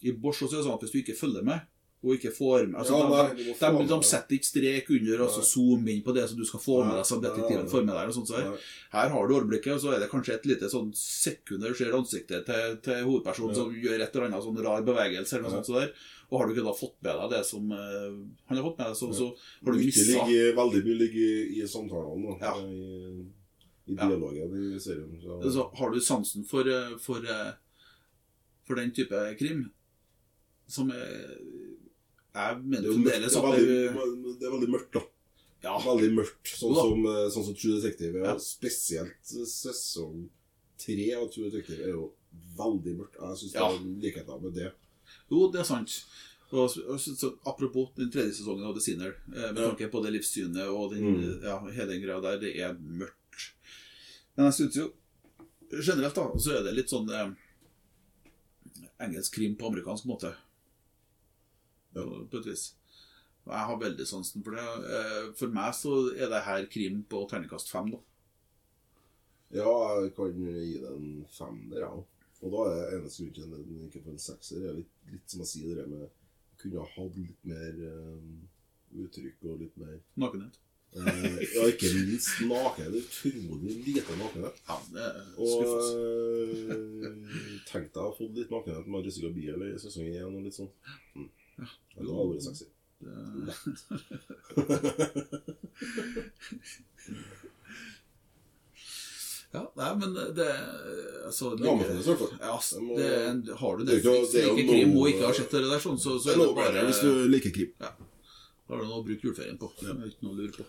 I 0.01 0.11
Bosch 0.15 0.41
også 0.45 0.55
er 0.55 0.61
det 0.63 0.65
sånn 0.69 0.77
at 0.79 0.85
hvis 0.87 0.91
du 0.95 0.99
ikke 1.03 1.17
følger 1.19 1.43
med, 1.45 1.67
og 1.99 2.13
ikke 2.15 2.31
får 2.31 2.69
med 2.71 2.77
altså, 2.79 2.95
Ja, 2.95 2.99
de- 3.35 3.71
må 3.75 3.81
de, 3.83 3.87
de, 3.91 3.97
setter 4.07 4.35
ikke 4.37 4.47
strek 4.47 4.89
under 4.95 5.19
og 5.25 5.31
så 5.35 5.41
Nei. 5.43 5.47
zoom 5.49 5.87
inn 5.91 6.01
på 6.05 6.13
det 6.15 6.29
som 6.29 6.37
du 6.39 6.45
skal 6.47 6.61
få 6.63 6.77
med 6.87 6.95
deg 6.95 7.05
som 7.09 7.19
detektiven 7.21 7.67
får 7.67 7.83
med 7.83 7.91
deg. 7.97 8.07
og 8.07 8.15
sånt 8.15 8.29
så 8.31 8.37
her. 8.39 8.53
Her 8.93 9.09
har 9.11 9.27
du 9.27 9.33
overblikket, 9.35 9.73
og 9.75 9.81
så 9.83 9.91
er 9.91 9.99
det 9.99 10.07
kanskje 10.09 10.37
et 10.37 10.45
lite 10.47 10.69
sånn 10.71 10.93
sekund 10.95 11.59
der 11.61 11.75
du 11.75 11.75
ser 11.75 11.91
ansiktet 11.97 12.45
til, 12.47 12.77
til 12.87 13.03
hovedpersonen 13.03 13.51
Ja. 13.51 13.55
som 13.59 13.75
gjør 13.75 13.99
et 14.05 14.15
eller 14.15 14.29
annet 14.29 14.47
sånn 14.47 14.63
rar 14.63 14.81
bevegelse. 14.87 15.33
eller 15.35 15.49
noe 15.49 15.57
sånt 15.59 15.67
så 15.67 15.75
der. 15.81 15.91
Og 16.29 16.37
har 16.39 16.45
du 16.47 16.53
ikke 16.53 16.65
da 16.67 16.73
fått 16.77 16.97
med 17.01 17.15
deg 17.17 17.31
det 17.33 17.39
som 17.47 17.71
eh, 17.73 18.17
han 18.49 18.57
har 18.59 18.65
fått 18.67 18.77
med 18.77 18.91
deg, 18.91 18.97
så, 18.99 19.07
så 19.17 19.27
har 19.33 19.73
du 19.73 19.79
mista 19.81 20.25
veldig 20.59 20.81
mye 20.85 20.97
ligger 20.99 21.53
i, 21.57 21.63
samtalene. 21.69 22.35
Ja. 22.43 22.51
I, 22.61 23.23
i 23.89 23.95
Ja. 23.97 24.09
i 24.13 24.79
serien. 24.83 25.15
Så, 25.23 25.39
Så 25.55 25.65
har 25.79 25.89
du 25.95 25.99
sansen 26.05 26.45
for, 26.45 26.69
eh, 26.69 26.93
for, 27.01 27.25
eh, 27.25 27.53
for 28.67 28.77
den 28.77 28.93
type 28.93 29.23
krim 29.39 29.71
som 30.69 30.91
er 30.93 31.39
Jeg 32.35 32.59
mener 32.61 32.85
er 32.85 32.93
fremdeles 32.93 33.33
det, 33.33 33.39
er 33.41 33.47
at 33.49 33.57
det 33.57 33.95
veldig, 33.95 34.33
det 34.39 34.45
er 34.45 34.53
veldig 34.53 34.69
mørkt, 34.75 34.91
da. 34.93 35.01
Ja, 35.63 35.73
Veldig 35.83 36.11
mørkt. 36.15 36.51
Sånn 36.55 36.75
som, 36.77 37.01
sånn 37.33 37.45
som 37.49 37.55
True 37.57 37.79
Detective. 37.81 38.21
Ja. 38.21 38.35
Spesielt 38.39 39.17
sesong 39.49 40.29
tre 40.79 41.09
av 41.17 41.25
True 41.33 41.49
Detective 41.49 41.83
er 41.89 41.97
jo 41.97 42.05
veldig 42.55 42.93
mørkt. 43.01 43.17
Jeg 43.17 43.41
syns 43.41 43.57
Ja. 43.57 43.65
det 43.73 43.81
er 43.81 43.89
likheter 44.05 44.39
med 44.45 44.53
det. 44.53 44.69
Jo, 45.31 45.51
det 45.53 45.61
er 45.61 45.67
sant. 45.69 46.05
Og, 46.51 46.69
så, 46.71 46.97
så, 47.15 47.29
apropos 47.45 47.91
den 47.95 48.09
tredje 48.11 48.33
sesongen 48.39 48.65
av 48.65 48.73
The 48.73 48.81
Sinner, 48.81 49.11
eh, 49.29 49.51
med 49.51 49.57
Ja. 49.61 49.67
tanke 49.69 49.89
på 49.93 50.01
det 50.03 50.13
livssynet 50.15 50.67
og 50.67 50.91
den, 50.95 51.03
Mm. 51.15 51.43
ja, 51.43 51.59
hele 51.71 51.91
den 51.93 52.01
greia 52.01 52.21
der, 52.21 52.39
det 52.39 52.55
er 52.59 52.73
mørkt. 52.73 53.51
Men 54.35 54.45
jeg 54.49 54.53
synes 54.53 54.75
jo 54.75 54.87
generelt, 55.69 56.15
da, 56.15 56.25
så 56.39 56.57
er 56.57 56.63
det 56.63 56.73
litt 56.75 56.89
sånn 56.89 57.09
eh, 57.13 57.29
engelsk 58.99 59.35
krim 59.35 59.55
på 59.55 59.67
amerikansk 59.69 60.05
måte. 60.09 60.33
Ja. 61.95 62.03
På, 62.31 62.37
et 62.39 62.45
vis. 62.49 62.73
Og 63.45 63.53
jeg 63.53 63.65
har 63.69 63.79
veldig 63.81 64.05
sansen 64.07 64.43
for 64.43 64.51
det. 64.57 64.65
Eh, 64.89 65.31
For 65.39 65.47
meg 65.53 65.73
så 65.73 65.93
er 66.15 66.29
det 66.29 66.43
her 66.45 66.65
krim 66.65 67.03
på 67.09 67.23
terningkast 67.29 67.69
fem, 67.71 67.91
da. 67.91 67.97
Ja, 69.51 69.71
jeg 70.03 70.13
kan 70.15 70.33
gi 70.37 70.79
den 70.79 70.85
en 70.85 71.25
femmer, 71.33 71.79
jeg 71.79 71.89
òg. 71.89 72.03
Og 72.41 72.47
da 72.53 72.59
er 72.71 72.93
eneste 72.97 73.23
grunn 73.25 73.35
til 73.35 73.43
at 73.43 73.49
den 73.67 73.87
ikke 73.89 74.03
får 74.05 74.13
en 74.15 74.19
sekser, 74.23 74.59
er 74.69 74.73
litt, 74.79 74.93
litt 75.11 75.27
som 75.31 75.39
jeg 75.43 75.49
sier, 75.53 75.73
det 75.81 75.87
med 75.91 76.03
kunne 76.59 76.79
ha 76.79 76.85
hatt 76.95 77.13
litt 77.19 77.41
mer 77.47 77.73
um, 77.87 78.29
uttrykk 79.03 79.37
og 79.47 79.53
litt 79.61 79.75
mer 79.79 79.95
Nakenhet. 80.19 80.55
eh, 80.95 81.37
Ja, 81.55 81.61
ikke 81.71 81.89
minst 81.95 82.33
nakenhet. 82.49 82.93
Utrolig 83.03 83.73
lite 83.85 84.13
nakenhet. 84.19 84.55
Ja, 84.67 84.75
det 84.93 85.03
er 85.05 85.13
Og 85.39 85.57
øh, 85.67 85.71
tenk 87.69 87.87
deg 87.95 88.03
å 88.03 88.15
få 88.17 88.23
litt 88.35 88.51
nakenhet 88.51 88.85
med 88.91 89.05
Jessica 89.07 89.29
Biel 89.35 89.61
i 89.69 89.71
sesong 89.79 90.07
1 90.09 90.13
og 90.31 90.43
litt 90.47 90.57
sånn. 90.59 90.71
Mm. 91.15 91.29
Ja, 91.59 91.65
det 91.99 92.07
hadde 92.07 92.31
vært 92.33 92.47
sexy. 92.47 92.65
Det- 92.99 93.09
Ja, 99.53 99.63
nei, 99.79 99.89
men 99.97 100.11
det 100.13 100.45
altså, 101.25 101.55
Det 101.57 101.65
anbefales 101.71 102.05
i 102.05 102.09
hvert 102.11 102.19
fall. 102.21 102.33
Ja, 102.39 102.57
Det 102.59 102.81
må- 102.85 102.97
det, 102.99 103.55
har 103.57 103.77
du 103.77 103.83
Det 103.85 103.95
det, 104.03 104.13
det 104.33 104.43
er 104.43 104.49
ikke 104.53 104.67
krim 104.69 104.91
og 104.97 105.07
ikke 105.09 105.25
har 105.25 105.33
sett 105.39 105.51
det 105.55 105.61
der, 105.65 105.79
sånn, 105.81 105.97
så, 105.97 106.17
så 106.21 106.33
er 106.33 106.37
det 106.43 106.55
bare 106.55 106.83
hvis 106.85 106.99
du 107.01 107.09
liker 107.33 107.53
krim. 107.55 107.71
Da 107.79 107.89
har 108.69 108.83
du 108.83 108.85
noe 108.85 108.99
å 109.01 109.05
bruke 109.07 109.25
juleferien 109.25 109.57
på. 109.57 109.71
Ja, 109.81 109.95
uten 109.95 110.11
ikke 110.11 110.27
noe 110.27 110.35
å 110.35 110.39
lure 110.43 110.53
på. 110.59 110.65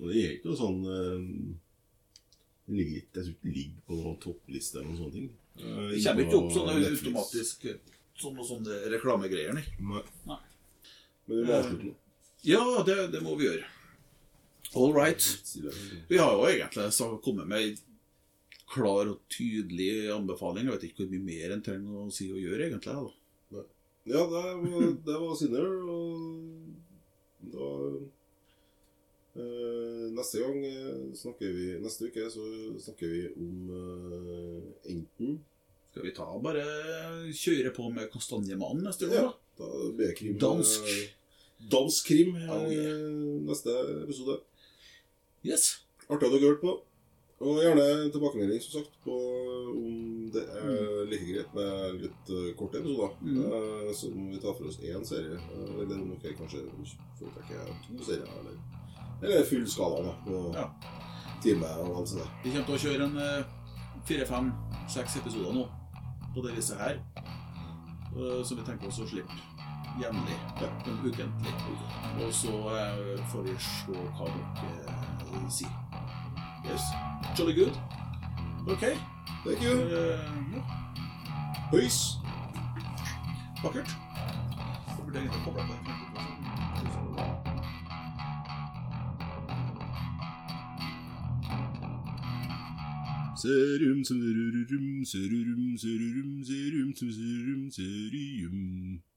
Og 0.00 0.08
det 0.08 0.22
er 0.24 0.30
ikke 0.38 0.48
noe 0.48 0.56
sånn 0.56 0.78
øh, 0.88 1.26
Det 2.70 2.76
ligger 2.78 2.96
ikke 3.02 3.20
Jeg 3.20 3.24
tror 3.26 3.34
ikke 3.34 3.44
det 3.50 3.56
ligger 3.58 3.82
på 3.90 3.98
noen 4.00 4.16
toppliste 4.22 4.78
eller 4.78 4.88
noen 4.88 5.00
sånne 5.02 5.12
ting. 5.18 5.28
Eh, 5.60 5.90
Det 5.90 6.04
kommer 6.06 6.24
ikke 6.24 6.38
opp 6.40 6.52
sånne 6.56 6.76
automatisk 6.88 7.66
sånne, 8.20 8.46
sånne 8.48 8.78
reklamegreier, 8.94 9.52
nei. 9.56 9.66
Nei. 9.80 10.02
Nei. 10.30 10.40
Men 11.28 11.36
vi 11.36 11.44
må 11.44 11.52
avslutte 11.58 11.84
nå. 11.90 11.94
Ja, 12.48 12.64
det, 12.88 12.96
det 13.12 13.20
må 13.22 13.36
vi 13.36 13.44
gjøre. 13.50 13.68
All 14.76 14.92
right. 14.94 15.20
Vi 16.08 16.16
har 16.16 16.32
jo 16.38 16.46
egentlig 16.48 16.88
så 16.94 17.10
kommet 17.24 17.46
med 17.50 17.76
klar 18.70 19.08
og 19.10 19.18
tydelig 19.32 20.10
anbefaling. 20.14 20.68
Jeg 20.68 20.76
vet 20.76 20.86
ikke 20.90 21.02
hvor 21.04 21.10
mye 21.14 21.26
mer 21.26 21.54
en 21.56 21.64
trenger 21.66 22.04
å 22.04 22.10
si 22.14 22.28
og 22.30 22.38
gjøre, 22.42 22.68
egentlig. 22.68 22.94
da. 22.94 23.64
Ja, 24.08 24.22
det 24.24 24.30
var, 24.32 24.86
det 25.06 25.16
var 25.20 25.34
Sinner, 25.36 25.66
og 25.92 27.50
da 27.52 27.66
eh, 29.36 30.06
Neste 30.16 30.40
gang 30.40 30.56
eh, 30.64 31.02
snakker 31.16 31.52
vi 31.54 31.66
Neste 31.84 32.08
uke 32.08 32.24
så 32.32 32.46
snakker 32.80 33.12
vi 33.12 33.20
om 33.36 33.70
eh, 33.76 34.90
enten 34.94 35.36
Skal 35.92 36.06
vi 36.08 36.14
ta 36.16 36.26
bare 36.42 36.64
kjøre 37.36 37.74
på 37.76 37.90
med 37.92 38.08
Kastanjemannen 38.12 38.88
neste 38.88 39.08
gang, 39.10 39.28
Ja, 39.28 39.32
da? 39.60 39.70
da 40.00 40.10
krim. 40.16 40.36
Dansk. 40.40 40.88
eh, 40.88 41.12
Dansk 41.70 42.08
krim 42.08 42.32
eh, 42.40 42.46
ja, 42.48 42.58
yeah. 42.72 43.00
neste 43.50 43.74
episode. 44.00 44.40
Yes. 45.44 45.74
Artig 46.08 46.30
at 46.30 46.32
dere 46.38 46.46
hørte 46.54 46.64
på. 46.64 46.76
Og 47.40 47.56
gjerne 47.64 48.10
tilbakemelding 48.12 48.60
som 48.62 48.80
sagt 48.82 48.96
på 49.04 49.14
om 49.72 50.26
det 50.34 50.42
er 50.44 51.06
like 51.08 51.24
greit 51.30 51.54
med 51.56 51.94
litt 52.02 52.32
uh, 52.36 52.50
korte 52.58 52.78
episoder. 52.82 53.14
Mm. 53.24 53.94
så 53.96 54.10
må 54.12 54.26
vi 54.34 54.40
tar 54.42 54.52
for 54.58 54.68
oss 54.68 54.76
én 54.84 55.04
serie. 55.08 55.38
uh, 55.54 55.80
eller 55.80 55.96
om 56.02 56.10
dere 56.20 56.34
kanskje 56.36 56.60
foretrekker 57.18 57.72
to 57.88 58.04
serier. 58.04 58.28
Eller, 58.40 58.58
eller 59.22 59.44
full 59.48 59.64
skala 59.68 60.02
da, 60.04 60.12
på 60.26 60.42
Ja. 60.54 60.66
time 61.42 61.66
og 61.80 61.96
alt 62.02 62.08
sånt. 62.12 62.28
Vi 62.44 62.52
kommer 62.52 62.66
til 62.68 62.74
å 62.76 62.82
kjøre 62.84 63.04
en 63.08 63.16
eh, 63.16 63.44
fire, 64.04 64.26
fem, 64.28 64.52
seks 64.88 65.16
episoder 65.16 65.54
nå 65.56 65.64
på 66.34 66.44
det 66.44 66.52
viset 66.56 66.76
her. 66.78 67.00
Eh, 68.16 68.42
Som 68.44 68.58
vi 68.60 68.64
tenker 68.68 68.88
oss 68.88 69.00
å 69.00 69.06
slippe 69.08 69.32
jevnlig. 70.00 70.36
Ja. 70.60 70.68
men 70.86 71.00
Ukentlig. 71.08 71.54
Og 72.20 72.32
så 72.34 72.52
eh, 72.76 73.24
får 73.32 73.48
vi 73.48 73.56
se 73.64 73.96
hva 74.18 74.28
dere 74.28 74.74
eh, 74.92 75.48
sier. 75.48 75.72
Yes. 76.68 76.84
Jolly 77.38 77.54
good. 77.54 77.74
OK. 78.68 78.84
Thank 79.44 79.62
you. 79.62 79.72
Eh, 79.72 80.18
ja, 80.52 80.60
Høys. 81.70 81.98
vakkert. 83.62 83.88
Så 83.88 85.02
burde 85.04 85.18
jeg 85.18 85.26
egentlig 85.26 85.42
koble 85.44 85.62
på 85.62 85.72
det. 85.72 87.30
Serum, 93.36 94.04
serum, 94.04 95.04
serum, 95.04 95.04
serum, 95.06 95.76
serum, 95.78 96.44
serum, 96.44 96.92
serum, 97.00 97.70
serum. 97.70 99.09